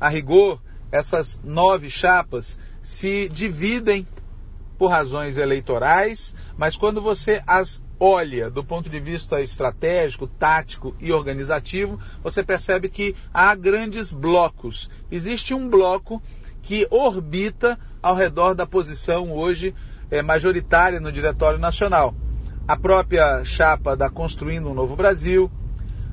A 0.00 0.08
rigor, 0.08 0.62
essas 0.92 1.40
nove 1.42 1.90
chapas 1.90 2.56
se 2.80 3.28
dividem 3.30 4.06
por 4.78 4.92
razões 4.92 5.36
eleitorais, 5.36 6.36
mas 6.56 6.76
quando 6.76 7.02
você 7.02 7.42
as 7.48 7.82
olha 7.98 8.48
do 8.48 8.62
ponto 8.62 8.88
de 8.88 9.00
vista 9.00 9.40
estratégico, 9.40 10.28
tático 10.28 10.94
e 11.00 11.10
organizativo, 11.10 11.98
você 12.22 12.44
percebe 12.44 12.88
que 12.88 13.12
há 13.34 13.56
grandes 13.56 14.12
blocos. 14.12 14.88
Existe 15.10 15.52
um 15.52 15.68
bloco 15.68 16.22
que 16.62 16.86
orbita 16.92 17.76
ao 18.00 18.14
redor 18.14 18.54
da 18.54 18.64
posição 18.64 19.32
hoje 19.32 19.74
é, 20.12 20.22
majoritária 20.22 21.00
no 21.00 21.10
Diretório 21.10 21.58
Nacional 21.58 22.14
a 22.68 22.76
própria 22.76 23.42
chapa 23.46 23.96
da 23.96 24.10
Construindo 24.10 24.68
um 24.68 24.74
Novo 24.74 24.94
Brasil, 24.94 25.50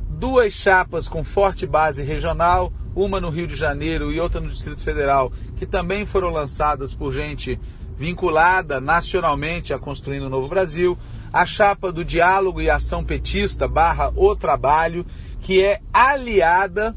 duas 0.07 0.53
chapas 0.53 1.05
com 1.05 1.21
forte 1.21 1.67
base 1.67 2.01
regional, 2.01 2.71
uma 2.95 3.19
no 3.19 3.29
Rio 3.29 3.45
de 3.45 3.57
Janeiro 3.57 4.09
e 4.09 4.21
outra 4.21 4.39
no 4.39 4.47
Distrito 4.47 4.81
Federal, 4.81 5.33
que 5.57 5.65
também 5.65 6.05
foram 6.05 6.29
lançadas 6.29 6.93
por 6.93 7.11
gente 7.11 7.59
vinculada 7.97 8.79
nacionalmente 8.79 9.73
a 9.73 9.79
Construindo 9.79 10.27
um 10.27 10.29
Novo 10.29 10.47
Brasil, 10.47 10.97
a 11.33 11.45
chapa 11.45 11.91
do 11.91 12.05
Diálogo 12.05 12.61
e 12.61 12.69
Ação 12.69 13.03
Petista 13.03 13.67
barra 13.67 14.13
O 14.15 14.33
Trabalho, 14.33 15.05
que 15.41 15.61
é 15.61 15.81
aliada 15.93 16.95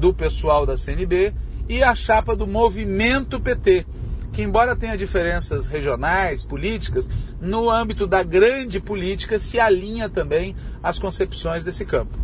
do 0.00 0.14
pessoal 0.14 0.64
da 0.64 0.78
CNB, 0.78 1.34
e 1.68 1.82
a 1.82 1.94
chapa 1.94 2.34
do 2.34 2.46
Movimento 2.46 3.38
PT, 3.38 3.84
que 4.32 4.42
embora 4.42 4.74
tenha 4.74 4.96
diferenças 4.96 5.66
regionais, 5.66 6.42
políticas, 6.42 7.10
no 7.46 7.70
âmbito 7.70 8.06
da 8.06 8.22
grande 8.22 8.80
política 8.80 9.38
se 9.38 9.58
alinha 9.58 10.08
também 10.08 10.54
às 10.82 10.98
concepções 10.98 11.64
desse 11.64 11.84
campo. 11.84 12.18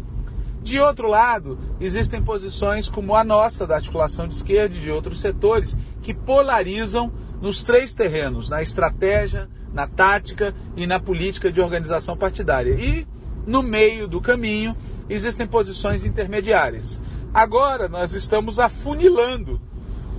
De 0.63 0.79
outro 0.79 1.09
lado, 1.09 1.59
existem 1.81 2.23
posições 2.23 2.89
como 2.89 3.17
a 3.17 3.25
nossa, 3.25 3.67
da 3.67 3.77
articulação 3.77 4.29
de 4.29 4.35
esquerda 4.35 4.77
e 4.77 4.81
de 4.81 4.91
outros 4.91 5.21
setores, 5.21 5.77
que 6.01 6.13
polarizam 6.13 7.13
nos 7.41 7.65
três 7.65 7.95
terrenos, 7.95 8.49
na 8.49 8.63
estratégia, 8.63 9.49
na 9.73 9.87
tática 9.87 10.55
e 10.77 10.87
na 10.87 11.01
política 11.01 11.51
de 11.51 11.61
organização 11.61 12.17
partidária. 12.17 12.75
E, 12.75 13.07
no 13.47 13.63
meio 13.63 14.07
do 14.07 14.21
caminho, 14.21 14.77
existem 15.09 15.47
posições 15.47 16.05
intermediárias. 16.05 17.01
Agora 17.35 17.89
nós 17.89 18.13
estamos 18.13 18.59
afunilando 18.59 19.61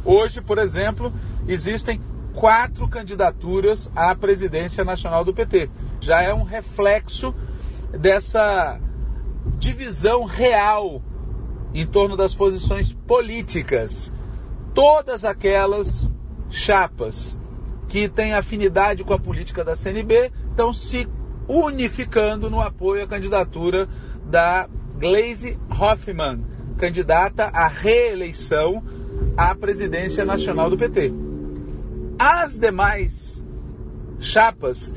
Hoje, 0.06 0.42
por 0.42 0.58
exemplo, 0.58 1.14
existem 1.48 2.02
quatro 2.34 2.88
candidaturas 2.88 3.92
à 3.96 4.14
presidência 4.16 4.84
nacional 4.84 5.24
do 5.24 5.34
PT. 5.34 5.70
Já 6.02 6.22
é 6.22 6.34
um 6.34 6.44
reflexo 6.44 7.34
dessa 7.92 8.80
divisão 9.58 10.24
real 10.24 11.02
em 11.74 11.86
torno 11.86 12.16
das 12.16 12.34
posições 12.34 12.92
políticas. 12.92 14.14
Todas 14.74 15.24
aquelas 15.24 16.14
chapas 16.50 17.40
que 17.88 18.08
têm 18.10 18.34
afinidade 18.34 19.04
com 19.04 19.14
a 19.14 19.20
política 19.20 19.64
da 19.64 19.76
CNB 19.76 20.32
estão 20.50 20.74
se 20.74 21.08
unificando 21.48 22.50
no 22.50 22.62
apoio 22.62 23.04
à 23.04 23.08
candidatura 23.08 23.88
da 24.26 24.68
Glaze 24.98 25.60
Hoffmann, 25.70 26.44
candidata 26.78 27.46
à 27.46 27.68
reeleição 27.68 28.84
à 29.36 29.54
presidência 29.54 30.24
nacional 30.24 30.70
do 30.70 30.78
PT. 30.78 31.33
As 32.18 32.58
demais 32.58 33.44
chapas, 34.20 34.94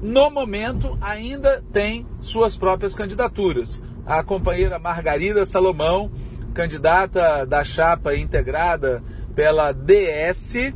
no 0.00 0.30
momento, 0.30 0.98
ainda 1.00 1.62
têm 1.72 2.06
suas 2.20 2.56
próprias 2.56 2.94
candidaturas. 2.94 3.82
A 4.06 4.22
companheira 4.22 4.78
Margarida 4.78 5.46
Salomão, 5.46 6.10
candidata 6.54 7.46
da 7.46 7.64
chapa 7.64 8.14
integrada 8.14 9.02
pela 9.34 9.72
DS, 9.72 10.74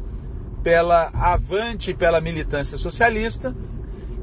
pela 0.63 1.11
Avante 1.13 1.95
pela 1.95 2.21
Militância 2.21 2.77
Socialista, 2.77 3.55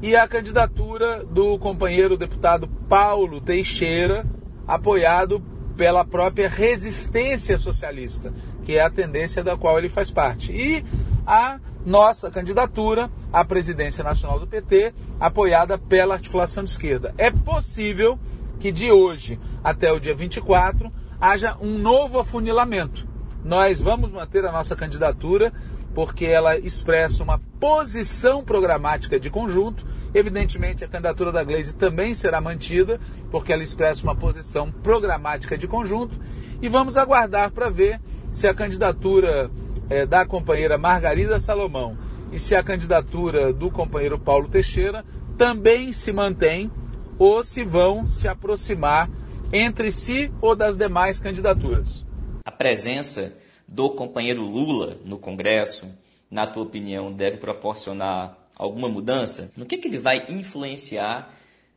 e 0.02 0.14
a 0.14 0.28
candidatura 0.28 1.24
do 1.24 1.58
companheiro 1.58 2.16
deputado 2.16 2.68
Paulo 2.88 3.40
Teixeira, 3.40 4.26
apoiado 4.66 5.40
pela 5.76 6.04
própria 6.04 6.48
resistência 6.48 7.58
socialista, 7.58 8.32
que 8.64 8.76
é 8.76 8.82
a 8.82 8.90
tendência 8.90 9.44
da 9.44 9.56
qual 9.56 9.78
ele 9.78 9.88
faz 9.88 10.10
parte. 10.10 10.52
E 10.52 10.84
a 11.26 11.58
nossa 11.84 12.30
candidatura 12.30 13.10
à 13.32 13.44
presidência 13.44 14.02
nacional 14.04 14.38
do 14.38 14.46
PT, 14.46 14.94
apoiada 15.18 15.76
pela 15.76 16.14
articulação 16.14 16.64
de 16.64 16.70
esquerda. 16.70 17.14
É 17.18 17.30
possível 17.30 18.18
que 18.58 18.72
de 18.72 18.90
hoje 18.90 19.38
até 19.62 19.92
o 19.92 20.00
dia 20.00 20.14
24 20.14 20.90
haja 21.20 21.56
um 21.60 21.78
novo 21.78 22.18
afunilamento. 22.18 23.06
Nós 23.44 23.80
vamos 23.80 24.10
manter 24.10 24.44
a 24.44 24.52
nossa 24.52 24.74
candidatura 24.74 25.52
porque 25.94 26.26
ela 26.26 26.58
expressa 26.58 27.22
uma 27.22 27.38
posição 27.58 28.44
programática 28.44 29.18
de 29.18 29.30
conjunto. 29.30 29.82
Evidentemente, 30.12 30.84
a 30.84 30.88
candidatura 30.88 31.32
da 31.32 31.42
Glaze 31.42 31.74
também 31.74 32.12
será 32.12 32.38
mantida, 32.38 33.00
porque 33.30 33.50
ela 33.50 33.62
expressa 33.62 34.02
uma 34.02 34.14
posição 34.14 34.70
programática 34.70 35.56
de 35.56 35.66
conjunto. 35.66 36.14
E 36.60 36.68
vamos 36.68 36.98
aguardar 36.98 37.50
para 37.50 37.70
ver 37.70 37.98
se 38.30 38.46
a 38.46 38.52
candidatura 38.52 39.50
é, 39.88 40.06
da 40.06 40.26
companheira 40.26 40.78
Margarida 40.78 41.38
Salomão 41.38 41.96
e 42.32 42.38
se 42.38 42.54
a 42.54 42.62
candidatura 42.62 43.52
do 43.52 43.70
companheiro 43.70 44.18
Paulo 44.18 44.48
Teixeira 44.48 45.04
também 45.38 45.92
se 45.92 46.12
mantém 46.12 46.70
ou 47.18 47.42
se 47.42 47.64
vão 47.64 48.06
se 48.06 48.28
aproximar 48.28 49.08
entre 49.52 49.92
si 49.92 50.32
ou 50.40 50.56
das 50.56 50.76
demais 50.76 51.18
candidaturas. 51.18 52.04
A 52.44 52.50
presença 52.50 53.36
do 53.66 53.90
companheiro 53.90 54.42
Lula 54.42 54.98
no 55.04 55.18
Congresso, 55.18 55.86
na 56.30 56.46
tua 56.46 56.64
opinião, 56.64 57.12
deve 57.12 57.38
proporcionar 57.38 58.36
alguma 58.56 58.88
mudança? 58.88 59.50
No 59.56 59.66
que, 59.66 59.78
que 59.78 59.88
ele 59.88 59.98
vai 59.98 60.26
influenciar 60.28 61.32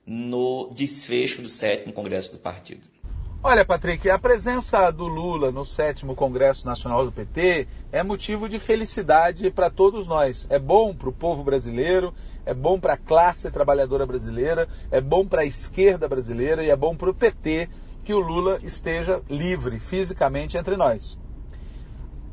no 0.05 0.71
desfecho 0.73 1.41
do 1.41 1.49
sétimo 1.49 1.93
Congresso 1.93 2.31
do 2.31 2.39
partido? 2.39 2.87
Olha, 3.41 3.63
Patrick, 3.63 4.09
a 4.09 4.19
presença 4.19 4.91
do 4.91 5.07
Lula 5.07 5.49
no 5.49 5.63
sétimo 5.63 6.13
Congresso 6.13 6.65
Nacional 6.65 7.05
do 7.05 7.11
PT 7.11 7.69
é 7.89 8.03
motivo 8.03 8.49
de 8.49 8.59
felicidade 8.59 9.49
para 9.49 9.69
todos 9.69 10.09
nós. 10.09 10.45
É 10.49 10.59
bom 10.59 10.93
para 10.93 11.07
o 11.07 11.13
povo 11.13 11.41
brasileiro, 11.41 12.13
é 12.45 12.53
bom 12.53 12.77
para 12.77 12.95
a 12.95 12.97
classe 12.97 13.49
trabalhadora 13.49 14.05
brasileira, 14.05 14.67
é 14.91 14.99
bom 14.99 15.25
para 15.25 15.43
a 15.43 15.45
esquerda 15.45 16.05
brasileira 16.05 16.65
e 16.65 16.69
é 16.69 16.75
bom 16.75 16.93
para 16.97 17.11
o 17.11 17.13
PT 17.13 17.69
que 18.03 18.13
o 18.13 18.19
Lula 18.19 18.59
esteja 18.61 19.21
livre 19.29 19.79
fisicamente 19.79 20.57
entre 20.57 20.75
nós. 20.75 21.17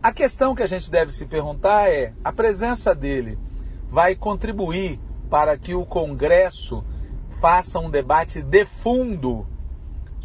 A 0.03 0.13
questão 0.13 0.57
que 0.57 0.63
a 0.65 0.69
gente 0.69 0.91
deve 0.91 1.13
se 1.13 1.25
perguntar 1.25 1.89
é: 1.89 2.15
a 2.25 2.33
presença 2.33 2.93
dele 2.93 3.39
vai 3.89 4.17
contribuir 4.17 4.99
para 5.31 5.57
que 5.57 5.73
o 5.73 5.87
Congresso 5.87 6.85
faça 7.41 7.79
um 7.79 7.89
debate 7.89 8.43
de 8.43 8.65
fundo 8.65 9.47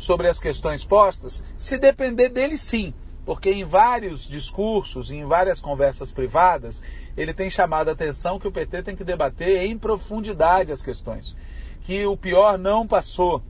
sobre 0.01 0.27
as 0.27 0.39
questões 0.39 0.83
postas? 0.83 1.43
Se 1.55 1.77
depender 1.77 2.29
dele, 2.29 2.57
sim. 2.57 2.91
Porque 3.23 3.51
em 3.51 3.63
vários 3.63 4.27
discursos, 4.27 5.11
em 5.11 5.23
várias 5.25 5.61
conversas 5.61 6.11
privadas, 6.11 6.81
ele 7.15 7.35
tem 7.35 7.51
chamado 7.51 7.89
a 7.89 7.93
atenção 7.93 8.39
que 8.39 8.47
o 8.47 8.51
PT 8.51 8.81
tem 8.81 8.95
que 8.95 9.03
debater 9.03 9.63
em 9.63 9.77
profundidade 9.77 10.71
as 10.71 10.81
questões. 10.81 11.35
Que 11.81 12.03
o 12.07 12.17
pior 12.17 12.57
não 12.57 12.87
passou, 12.87 13.43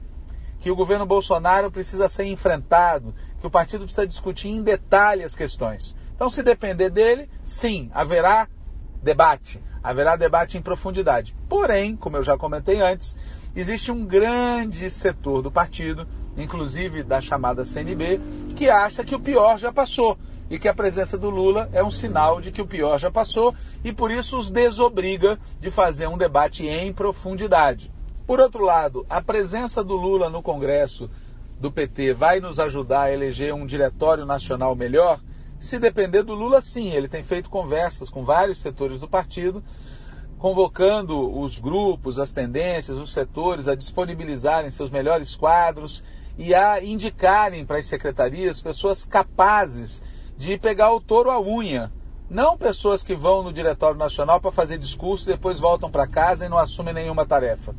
que 0.60 0.70
o 0.70 0.76
governo 0.76 1.06
Bolsonaro 1.06 1.70
precisa 1.70 2.06
ser 2.06 2.24
enfrentado, 2.24 3.14
que 3.40 3.46
o 3.46 3.50
partido 3.50 3.84
precisa 3.84 4.06
discutir 4.06 4.48
em 4.48 4.62
detalhe 4.62 5.24
as 5.24 5.34
questões. 5.34 5.96
Então, 6.14 6.28
se 6.28 6.42
depender 6.42 6.90
dele, 6.90 7.30
sim, 7.42 7.90
haverá 7.94 8.46
debate, 9.02 9.58
haverá 9.82 10.16
debate 10.16 10.58
em 10.58 10.62
profundidade. 10.62 11.34
Porém, 11.48 11.96
como 11.96 12.18
eu 12.18 12.22
já 12.22 12.36
comentei 12.36 12.82
antes, 12.82 13.16
existe 13.56 13.90
um 13.90 14.04
grande 14.04 14.90
setor 14.90 15.40
do 15.40 15.50
partido, 15.50 16.06
inclusive 16.36 17.02
da 17.02 17.20
chamada 17.20 17.64
CNB, 17.64 18.20
que 18.56 18.70
acha 18.70 19.04
que 19.04 19.14
o 19.14 19.20
pior 19.20 19.58
já 19.58 19.72
passou 19.72 20.18
e 20.50 20.58
que 20.58 20.68
a 20.68 20.74
presença 20.74 21.16
do 21.16 21.30
Lula 21.30 21.68
é 21.72 21.82
um 21.82 21.90
sinal 21.90 22.40
de 22.40 22.52
que 22.52 22.60
o 22.60 22.66
pior 22.66 22.98
já 22.98 23.10
passou 23.10 23.54
e 23.82 23.92
por 23.92 24.10
isso 24.10 24.36
os 24.36 24.50
desobriga 24.50 25.38
de 25.60 25.70
fazer 25.70 26.06
um 26.06 26.18
debate 26.18 26.66
em 26.66 26.92
profundidade. 26.92 27.90
Por 28.26 28.38
outro 28.38 28.64
lado, 28.64 29.06
a 29.08 29.20
presença 29.20 29.82
do 29.82 29.94
Lula 29.94 30.28
no 30.28 30.42
Congresso 30.42 31.10
do 31.58 31.70
PT 31.70 32.12
vai 32.12 32.40
nos 32.40 32.58
ajudar 32.58 33.02
a 33.02 33.12
eleger 33.12 33.54
um 33.54 33.64
diretório 33.64 34.26
nacional 34.26 34.74
melhor? 34.74 35.20
Se 35.58 35.78
depender 35.78 36.24
do 36.24 36.34
Lula, 36.34 36.60
sim, 36.60 36.90
ele 36.90 37.06
tem 37.06 37.22
feito 37.22 37.48
conversas 37.48 38.10
com 38.10 38.24
vários 38.24 38.58
setores 38.58 39.00
do 39.00 39.08
partido, 39.08 39.62
convocando 40.42 41.38
os 41.38 41.56
grupos, 41.56 42.18
as 42.18 42.32
tendências, 42.32 42.98
os 42.98 43.12
setores 43.12 43.68
a 43.68 43.76
disponibilizarem 43.76 44.72
seus 44.72 44.90
melhores 44.90 45.36
quadros 45.36 46.02
e 46.36 46.52
a 46.52 46.82
indicarem 46.82 47.64
para 47.64 47.76
as 47.76 47.86
secretarias 47.86 48.60
pessoas 48.60 49.04
capazes 49.04 50.02
de 50.36 50.58
pegar 50.58 50.92
o 50.92 51.00
touro 51.00 51.30
à 51.30 51.40
unha. 51.40 51.92
Não 52.28 52.58
pessoas 52.58 53.04
que 53.04 53.14
vão 53.14 53.44
no 53.44 53.52
Diretório 53.52 53.96
Nacional 53.96 54.40
para 54.40 54.50
fazer 54.50 54.78
discurso 54.78 55.30
e 55.30 55.32
depois 55.32 55.60
voltam 55.60 55.88
para 55.88 56.08
casa 56.08 56.44
e 56.44 56.48
não 56.48 56.58
assumem 56.58 56.92
nenhuma 56.92 57.24
tarefa. 57.24 57.72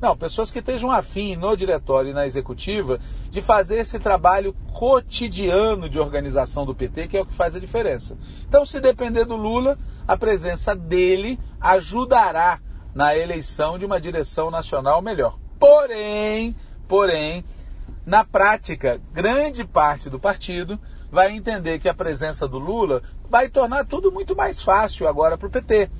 Não, 0.00 0.16
pessoas 0.16 0.50
que 0.50 0.60
estejam 0.60 0.92
afim 0.92 1.34
no 1.34 1.56
diretório 1.56 2.10
e 2.10 2.14
na 2.14 2.24
executiva 2.24 3.00
de 3.30 3.40
fazer 3.40 3.78
esse 3.78 3.98
trabalho 3.98 4.54
cotidiano 4.72 5.88
de 5.88 5.98
organização 5.98 6.64
do 6.64 6.74
PT, 6.74 7.08
que 7.08 7.16
é 7.16 7.20
o 7.20 7.26
que 7.26 7.32
faz 7.32 7.56
a 7.56 7.60
diferença. 7.60 8.16
Então, 8.46 8.64
se 8.64 8.78
depender 8.78 9.24
do 9.24 9.34
Lula, 9.34 9.76
a 10.06 10.16
presença 10.16 10.74
dele 10.74 11.38
ajudará 11.60 12.60
na 12.94 13.16
eleição 13.16 13.76
de 13.76 13.84
uma 13.84 14.00
direção 14.00 14.50
nacional 14.52 15.02
melhor. 15.02 15.36
Porém, 15.58 16.54
porém, 16.86 17.44
na 18.06 18.24
prática, 18.24 19.00
grande 19.12 19.64
parte 19.64 20.08
do 20.08 20.20
partido 20.20 20.78
vai 21.10 21.32
entender 21.32 21.80
que 21.80 21.88
a 21.88 21.94
presença 21.94 22.46
do 22.46 22.58
Lula 22.58 23.02
vai 23.28 23.48
tornar 23.48 23.84
tudo 23.84 24.12
muito 24.12 24.36
mais 24.36 24.62
fácil 24.62 25.08
agora 25.08 25.36
para 25.36 25.48
o 25.48 25.50
PT 25.50 25.90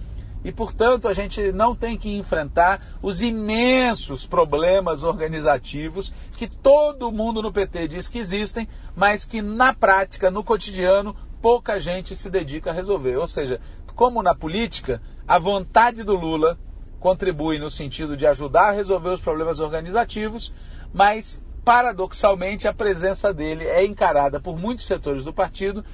e, 0.49 0.53
portanto, 0.53 1.07
a 1.07 1.13
gente 1.13 1.53
não 1.53 1.77
tem 1.77 1.95
que 1.99 2.17
enfrentar 2.17 2.81
os 3.03 3.21
imensos 3.21 4.27
problemas 4.27 5.03
organizativos 5.03 6.11
que 6.39 6.49
todo 6.49 7.13
mundo 7.13 7.43
no 7.43 7.53
PT 7.53 7.87
diz 7.87 8.09
que 8.09 8.19
existem, 8.19 8.67
mas 8.97 9.27
que 9.27 9.43
na 9.43 9.75
prática, 9.75 10.31
no 10.31 10.43
cotidiano, 10.43 11.15
pouca 11.43 11.79
gente 11.79 12.17
se 12.17 12.31
dedica 12.31 12.71
a 12.71 12.73
resolver. 12.73 13.19
Ou 13.19 13.27
seja, 13.27 13.61
como 13.95 14.23
na 14.23 14.35
política, 14.35 15.03
a 15.27 15.39
vontade 15.39 16.03
do 16.03 16.17
Lula 16.17 16.59
contribui 16.99 17.59
no 17.59 17.71
sentido 17.71 18.17
de 18.17 18.27
ajudar 18.27 18.71
a 18.71 18.73
resolver 18.73 19.11
os 19.11 19.21
problemas 19.21 19.61
organizativos, 19.61 20.51
mas 20.95 21.45
paradoxalmente 21.63 22.67
a 22.67 22.73
presença 22.73 23.35
dele 23.35 23.67
é 23.67 23.85
encarada 23.85 24.41
por 24.41 24.59
muitos 24.59 24.87
setores 24.87 25.25
do 25.27 25.33
partido 25.35 25.85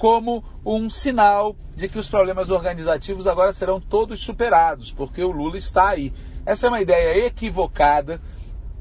como 0.00 0.42
um 0.64 0.88
sinal 0.88 1.54
de 1.76 1.86
que 1.86 1.98
os 1.98 2.08
problemas 2.08 2.48
organizativos 2.48 3.26
agora 3.26 3.52
serão 3.52 3.78
todos 3.78 4.18
superados, 4.20 4.90
porque 4.90 5.22
o 5.22 5.30
Lula 5.30 5.58
está 5.58 5.90
aí. 5.90 6.10
Essa 6.46 6.66
é 6.66 6.70
uma 6.70 6.80
ideia 6.80 7.26
equivocada. 7.26 8.18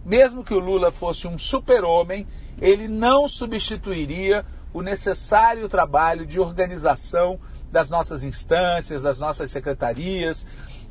Mesmo 0.06 0.46
que 0.46 0.54
o 0.54 0.60
Lula 0.60 0.94
fosse 0.94 1.28
um 1.28 1.38
super-homem, 1.38 2.26
ele 2.62 2.88
não 2.88 3.28
substituiria 3.28 4.46
o 4.74 4.82
necessário 4.82 5.68
trabalho 5.68 6.26
de 6.26 6.40
organização 6.40 7.38
das 7.70 7.90
nossas 7.90 8.24
instâncias, 8.24 9.04
das 9.04 9.20
nossas 9.20 9.52
secretarias, 9.52 10.48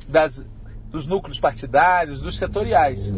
das, 0.07 0.45
dos 0.91 1.07
núcleos 1.07 1.39
partidários, 1.39 2.21
dos 2.21 2.37
setoriais. 2.37 3.11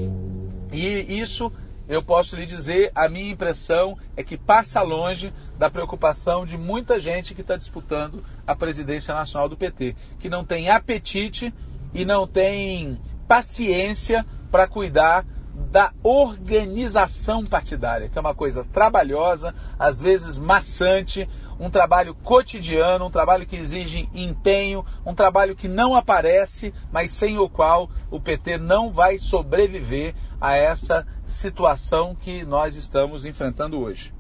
E 0.72 1.20
isso 1.20 1.52
eu 1.92 2.02
posso 2.02 2.38
lhe 2.38 2.46
dizer, 2.46 2.90
a 2.96 3.10
minha 3.10 3.34
impressão 3.34 3.98
é 4.16 4.24
que 4.24 4.38
passa 4.38 4.82
longe 4.82 5.34
da 5.58 5.70
preocupação 5.70 6.46
de 6.46 6.58
muita 6.58 6.98
gente 6.98 7.36
que 7.36 7.42
está 7.42 7.58
disputando 7.58 8.24
a 8.48 8.56
presidência 8.56 9.14
nacional 9.14 9.50
do 9.50 9.58
PT, 9.58 9.98
que 10.18 10.30
não 10.30 10.46
tem 10.46 10.70
apetite 10.70 11.54
e 11.94 12.06
não 12.06 12.26
tem 12.26 12.98
paciência 13.28 14.26
para 14.50 14.70
cuidar 14.70 15.26
da 15.72 15.94
organização 16.04 17.46
partidária, 17.46 18.10
que 18.10 18.18
é 18.18 18.22
uma 18.22 18.36
coisa 18.36 18.66
trabalhosa, 18.74 19.56
às 19.80 20.02
vezes 20.02 20.38
maçante, 20.38 21.28
um 21.58 21.70
trabalho 21.70 22.14
cotidiano, 22.14 23.06
um 23.06 23.10
trabalho 23.10 23.46
que 23.46 23.56
exige 23.56 24.10
empenho, 24.14 24.86
um 25.06 25.16
trabalho 25.16 25.56
que 25.56 25.70
não 25.70 25.96
aparece, 25.96 26.74
mas 26.92 27.12
sem 27.12 27.38
o 27.38 27.48
qual 27.48 27.90
o 28.10 28.20
PT 28.20 28.58
não 28.58 28.92
vai 28.92 29.18
sobreviver 29.18 30.14
a 30.42 30.58
essa 30.58 31.08
situação 31.26 32.16
que 32.16 32.44
nós 32.44 32.76
estamos 32.76 33.24
enfrentando 33.24 33.80
hoje. 33.80 34.14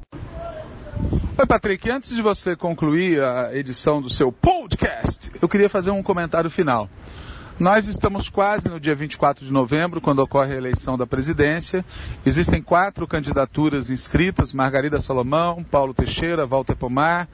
Oi, 1.37 1.45
Patrick, 1.45 1.89
antes 1.89 2.15
de 2.15 2.21
você 2.21 2.55
concluir 2.55 3.21
a 3.21 3.53
edição 3.53 4.01
do 4.01 4.09
seu 4.09 4.31
podcast, 4.31 5.31
eu 5.41 5.49
queria 5.49 5.67
fazer 5.67 5.91
um 5.91 6.03
comentário 6.03 6.49
final. 6.49 6.87
Nós 7.59 7.87
estamos 7.87 8.27
quase 8.27 8.67
no 8.69 8.79
dia 8.79 8.95
24 8.95 9.45
de 9.45 9.51
novembro, 9.51 10.01
quando 10.01 10.19
ocorre 10.19 10.53
a 10.53 10.57
eleição 10.57 10.97
da 10.97 11.05
presidência. 11.05 11.85
Existem 12.25 12.61
quatro 12.61 13.05
candidaturas 13.05 13.89
inscritas: 13.89 14.51
Margarida 14.51 14.99
Salomão, 14.99 15.63
Paulo 15.63 15.93
Teixeira, 15.93 16.45
Walter 16.45 16.75
Pomar, 16.75 17.27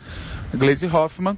Gleisi 0.54 0.88
Hoffmann. 0.88 1.38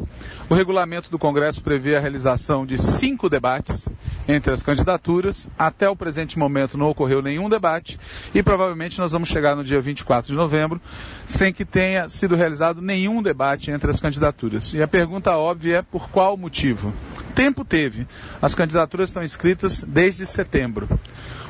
O 0.50 0.56
regulamento 0.56 1.12
do 1.12 1.20
Congresso 1.20 1.62
prevê 1.62 1.96
a 1.96 2.00
realização 2.00 2.66
de 2.66 2.78
cinco 2.80 3.30
debates 3.30 3.88
entre 4.30 4.54
as 4.54 4.62
candidaturas. 4.62 5.48
Até 5.58 5.90
o 5.90 5.96
presente 5.96 6.38
momento 6.38 6.78
não 6.78 6.90
ocorreu 6.90 7.22
nenhum 7.22 7.50
debate 7.50 8.00
e 8.34 8.44
provavelmente 8.44 9.00
nós 9.00 9.12
vamos 9.12 9.28
chegar 9.28 9.56
no 9.56 9.64
dia 9.64 9.82
24 9.82 10.32
de 10.32 10.38
novembro 10.38 10.80
sem 11.26 11.52
que 11.52 11.66
tenha 11.66 12.08
sido 12.08 12.36
realizado 12.36 12.82
nenhum 12.82 13.24
debate 13.24 13.72
entre 13.72 13.90
as 13.90 14.00
candidaturas. 14.00 14.74
E 14.74 14.82
a 14.82 14.88
pergunta 14.88 15.36
óbvia 15.36 15.78
é 15.78 15.82
por 15.82 16.10
qual 16.10 16.38
motivo? 16.38 16.94
Tempo 17.34 17.66
teve. 17.66 18.08
As 18.42 18.54
candidaturas 18.54 19.10
estão 19.10 19.24
inscritas 19.24 19.84
desde 19.84 20.26
setembro. 20.26 20.88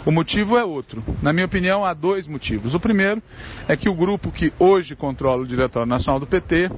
O 0.06 0.12
motivo 0.12 0.58
é 0.58 0.64
outro. 0.64 1.04
Na 1.22 1.34
minha 1.34 1.46
opinião, 1.46 1.84
há 1.84 1.94
dois 1.94 2.26
motivos. 2.26 2.74
O 2.74 2.80
primeiro 2.80 3.22
é 3.68 3.76
que 3.76 3.90
o 3.90 3.94
grupo 3.94 4.32
que 4.32 4.54
hoje 4.58 4.96
controla 4.96 5.42
o 5.42 5.48
Diretório 5.48 5.90
Nacional 5.90 6.20
do 6.20 6.26
PT 6.26 6.72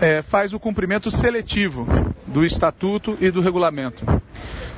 é, 0.00 0.22
faz 0.22 0.52
o 0.52 0.60
cumprimento 0.60 1.10
seletivo 1.10 1.86
do 2.26 2.44
estatuto 2.44 3.16
e 3.20 3.30
do 3.30 3.40
regulamento. 3.40 4.04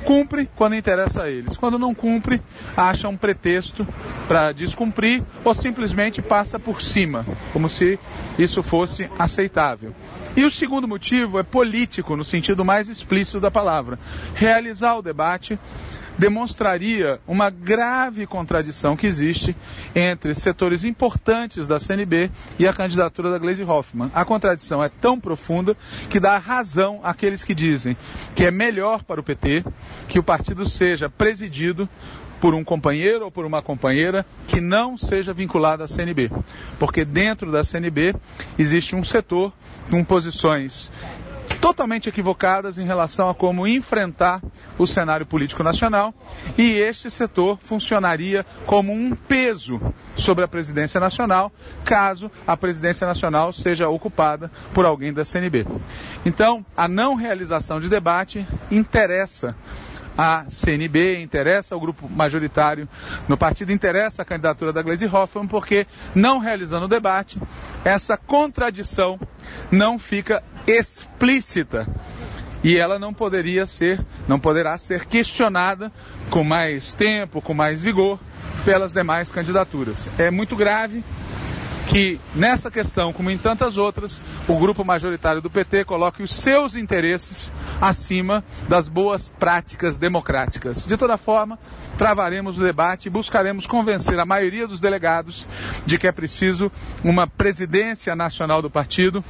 Cumpre 0.03 0.49
quando 0.55 0.75
interessa 0.75 1.23
a 1.23 1.29
eles. 1.29 1.57
Quando 1.57 1.77
não 1.77 1.93
cumpre, 1.93 2.41
acha 2.75 3.07
um 3.07 3.17
pretexto 3.17 3.87
para 4.27 4.51
descumprir 4.51 5.23
ou 5.43 5.53
simplesmente 5.53 6.21
passa 6.21 6.59
por 6.59 6.81
cima, 6.81 7.25
como 7.51 7.67
se 7.69 7.99
isso 8.37 8.63
fosse 8.63 9.09
aceitável. 9.17 9.93
E 10.35 10.43
o 10.43 10.51
segundo 10.51 10.87
motivo 10.87 11.39
é 11.39 11.43
político, 11.43 12.15
no 12.15 12.23
sentido 12.23 12.63
mais 12.63 12.87
explícito 12.87 13.39
da 13.39 13.51
palavra. 13.51 13.99
Realizar 14.33 14.95
o 14.95 15.01
debate 15.01 15.59
demonstraria 16.19 17.19
uma 17.25 17.49
grave 17.49 18.27
contradição 18.27 18.97
que 18.97 19.07
existe 19.07 19.55
entre 19.95 20.35
setores 20.35 20.83
importantes 20.83 21.65
da 21.65 21.79
CNB 21.79 22.29
e 22.59 22.67
a 22.67 22.73
candidatura 22.73 23.31
da 23.31 23.39
Gleisi 23.39 23.63
Hoffmann. 23.63 24.11
A 24.13 24.25
contradição 24.25 24.83
é 24.83 24.89
tão 24.89 25.17
profunda 25.17 25.77
que 26.09 26.19
dá 26.19 26.37
razão 26.37 26.99
àqueles 27.03 27.43
que 27.43 27.55
dizem 27.55 27.95
que 28.35 28.43
é 28.43 28.51
melhor 28.51 29.03
para 29.03 29.21
o 29.21 29.23
PT 29.23 29.63
que 30.09 30.19
o 30.19 30.23
partido 30.23 30.67
seja 30.67 31.09
presidido 31.09 31.87
por 32.39 32.53
um 32.53 32.63
companheiro 32.63 33.25
ou 33.25 33.31
por 33.31 33.45
uma 33.45 33.61
companheira 33.61 34.25
que 34.47 34.61
não 34.61 34.97
seja 34.97 35.33
vinculado 35.33 35.83
à 35.83 35.87
CNB. 35.87 36.31
Porque 36.77 37.03
dentro 37.03 37.51
da 37.51 37.63
CNB 37.63 38.15
existe 38.57 38.95
um 38.95 39.03
setor 39.03 39.53
com 39.89 40.03
posições 40.03 40.91
totalmente 41.61 42.07
equivocadas 42.09 42.77
em 42.77 42.85
relação 42.85 43.29
a 43.29 43.35
como 43.35 43.67
enfrentar 43.67 44.41
o 44.77 44.85
cenário 44.87 45.25
político 45.25 45.63
nacional 45.63 46.13
e 46.57 46.71
este 46.77 47.09
setor 47.11 47.57
funcionaria 47.61 48.45
como 48.65 48.93
um 48.93 49.15
peso 49.15 49.79
sobre 50.15 50.43
a 50.43 50.47
presidência 50.47 50.99
nacional, 50.99 51.51
caso 51.83 52.31
a 52.45 52.55
presidência 52.57 53.05
nacional 53.07 53.51
seja 53.53 53.89
ocupada 53.89 54.51
por 54.73 54.85
alguém 54.85 55.13
da 55.13 55.25
CNB. 55.25 55.65
Então, 56.25 56.65
a 56.75 56.87
não 56.87 57.15
realização 57.15 57.79
de 57.79 57.89
debate 57.89 58.45
interessa 58.71 59.55
a 60.21 60.43
CNB, 60.49 61.21
interessa 61.21 61.73
ao 61.73 61.79
grupo 61.79 62.09
majoritário 62.09 62.89
no 63.25 63.37
partido, 63.37 63.71
interessa 63.71 64.21
a 64.21 64.25
candidatura 64.25 64.73
da 64.73 64.81
Gleisi 64.81 65.05
Hoffmann, 65.05 65.47
porque 65.47 65.87
não 66.13 66.39
realizando 66.39 66.87
o 66.87 66.89
debate, 66.89 67.39
essa 67.85 68.17
contradição 68.17 69.17
não 69.71 69.97
fica 69.97 70.43
explícita 70.67 71.87
e 72.61 72.75
ela 72.75 72.99
não 72.99 73.13
poderia 73.13 73.65
ser, 73.65 74.05
não 74.27 74.37
poderá 74.37 74.77
ser 74.77 75.05
questionada 75.05 75.89
com 76.29 76.43
mais 76.43 76.93
tempo, 76.93 77.41
com 77.41 77.53
mais 77.53 77.81
vigor 77.81 78.19
pelas 78.65 78.91
demais 78.91 79.31
candidaturas. 79.31 80.09
É 80.17 80.29
muito 80.29 80.53
grave, 80.53 81.01
que 81.89 82.19
nessa 82.35 82.69
questão, 82.69 83.11
como 83.11 83.31
em 83.31 83.37
tantas 83.37 83.75
outras, 83.75 84.21
o 84.47 84.55
grupo 84.55 84.85
majoritário 84.85 85.41
do 85.41 85.49
PT 85.49 85.85
coloque 85.85 86.21
os 86.21 86.31
seus 86.31 86.75
interesses 86.75 87.51
acima 87.81 88.43
das 88.67 88.87
boas 88.87 89.27
práticas 89.39 89.97
democráticas. 89.97 90.85
De 90.85 90.95
toda 90.95 91.17
forma, 91.17 91.57
travaremos 91.97 92.59
o 92.59 92.63
debate 92.63 93.07
e 93.07 93.09
buscaremos 93.09 93.65
convencer 93.65 94.19
a 94.19 94.25
maioria 94.25 94.67
dos 94.67 94.79
delegados 94.79 95.47
de 95.83 95.97
que 95.97 96.05
é 96.05 96.11
preciso 96.11 96.71
uma 97.03 97.25
presidência 97.25 98.15
nacional 98.15 98.61
do 98.61 98.69
partido 98.69 99.25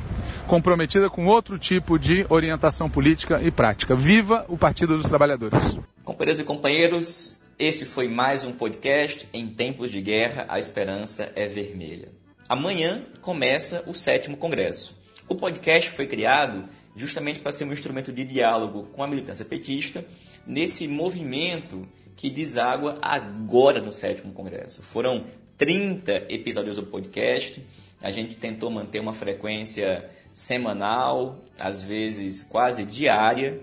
comprometida 0.46 1.10
com 1.10 1.28
outro 1.28 1.58
tipo 1.58 1.98
de 1.98 2.26
orientação 2.28 2.90
política 2.90 3.42
e 3.42 3.50
prática. 3.50 3.96
Viva 3.96 4.46
o 4.50 4.58
Partido 4.58 4.98
dos 4.98 5.08
Trabalhadores. 5.08 5.80
Companheiros 6.04 6.40
e 6.40 6.44
companheiros, 6.44 7.40
esse 7.58 7.86
foi 7.86 8.10
mais 8.10 8.44
um 8.44 8.52
podcast 8.52 9.30
em 9.32 9.48
tempos 9.48 9.92
de 9.92 10.02
guerra, 10.02 10.46
a 10.50 10.60
esperança 10.60 11.32
é 11.36 11.46
vermelha. 11.46 12.19
Amanhã 12.50 13.06
começa 13.22 13.84
o 13.86 13.94
sétimo 13.94 14.36
congresso. 14.36 15.00
O 15.28 15.36
podcast 15.36 15.92
foi 15.92 16.08
criado 16.08 16.68
justamente 16.96 17.40
para 17.42 17.52
ser 17.52 17.64
um 17.64 17.72
instrumento 17.72 18.12
de 18.12 18.26
diálogo 18.26 18.88
com 18.88 19.04
a 19.04 19.08
militância 19.08 19.46
petista 19.46 20.04
nesse 20.48 20.88
movimento 20.88 21.88
que 22.18 22.28
deságua 22.28 22.98
agora 23.04 23.80
no 23.80 23.92
sétimo 23.92 24.34
congresso. 24.34 24.82
Foram 24.82 25.28
30 25.60 26.26
episódios 26.28 26.78
do 26.78 26.88
podcast. 26.88 27.64
A 28.02 28.10
gente 28.10 28.36
tentou 28.36 28.72
manter 28.72 29.00
uma 29.00 29.14
frequência 29.14 30.10
semanal, 30.34 31.46
às 31.60 31.84
vezes 31.84 32.42
quase 32.42 32.84
diária 32.84 33.62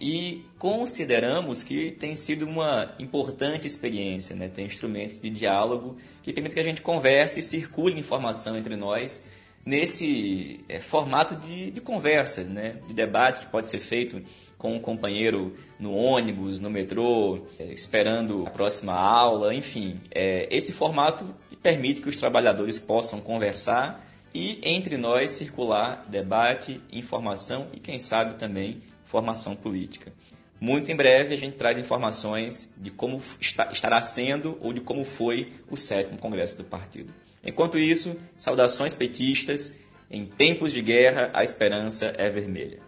e 0.00 0.46
consideramos 0.58 1.62
que 1.62 1.90
tem 1.90 2.14
sido 2.14 2.46
uma 2.46 2.94
importante 2.98 3.66
experiência, 3.66 4.34
né? 4.34 4.48
Tem 4.48 4.64
instrumentos 4.64 5.20
de 5.20 5.28
diálogo 5.28 5.96
que 6.22 6.32
permitem 6.32 6.54
que 6.54 6.60
a 6.60 6.64
gente 6.64 6.80
converse 6.80 7.40
e 7.40 7.42
circule 7.42 8.00
informação 8.00 8.56
entre 8.56 8.76
nós 8.76 9.26
nesse 9.64 10.64
é, 10.70 10.80
formato 10.80 11.36
de, 11.36 11.70
de, 11.70 11.80
conversa, 11.82 12.44
né? 12.44 12.76
De 12.86 12.94
debate 12.94 13.40
que 13.40 13.52
pode 13.52 13.68
ser 13.68 13.78
feito 13.78 14.22
com 14.56 14.74
um 14.74 14.80
companheiro 14.80 15.54
no 15.78 15.94
ônibus, 15.94 16.58
no 16.60 16.70
metrô, 16.70 17.46
é, 17.58 17.64
esperando 17.64 18.46
a 18.46 18.50
próxima 18.50 18.94
aula, 18.94 19.54
enfim. 19.54 20.00
É, 20.10 20.48
esse 20.50 20.72
formato 20.72 21.26
permite 21.62 22.00
que 22.00 22.08
os 22.08 22.16
trabalhadores 22.16 22.78
possam 22.78 23.20
conversar 23.20 24.02
e 24.32 24.60
entre 24.62 24.96
nós 24.96 25.32
circular 25.32 26.06
debate, 26.08 26.80
informação 26.90 27.66
e 27.74 27.80
quem 27.80 27.98
sabe 27.98 28.38
também 28.38 28.80
formação 29.10 29.56
política. 29.56 30.12
Muito 30.60 30.92
em 30.92 30.96
breve 30.96 31.34
a 31.34 31.36
gente 31.36 31.56
traz 31.56 31.78
informações 31.78 32.72
de 32.76 32.90
como 32.90 33.20
está, 33.40 33.72
estará 33.72 34.00
sendo 34.00 34.58
ou 34.60 34.72
de 34.72 34.80
como 34.80 35.04
foi 35.04 35.52
o 35.68 35.76
sétimo 35.76 36.18
congresso 36.18 36.56
do 36.56 36.64
partido. 36.64 37.12
Enquanto 37.44 37.78
isso, 37.78 38.16
saudações 38.38 38.94
petistas. 38.94 39.78
Em 40.10 40.26
tempos 40.26 40.72
de 40.72 40.82
guerra, 40.82 41.30
a 41.32 41.44
esperança 41.44 42.14
é 42.18 42.28
vermelha. 42.28 42.80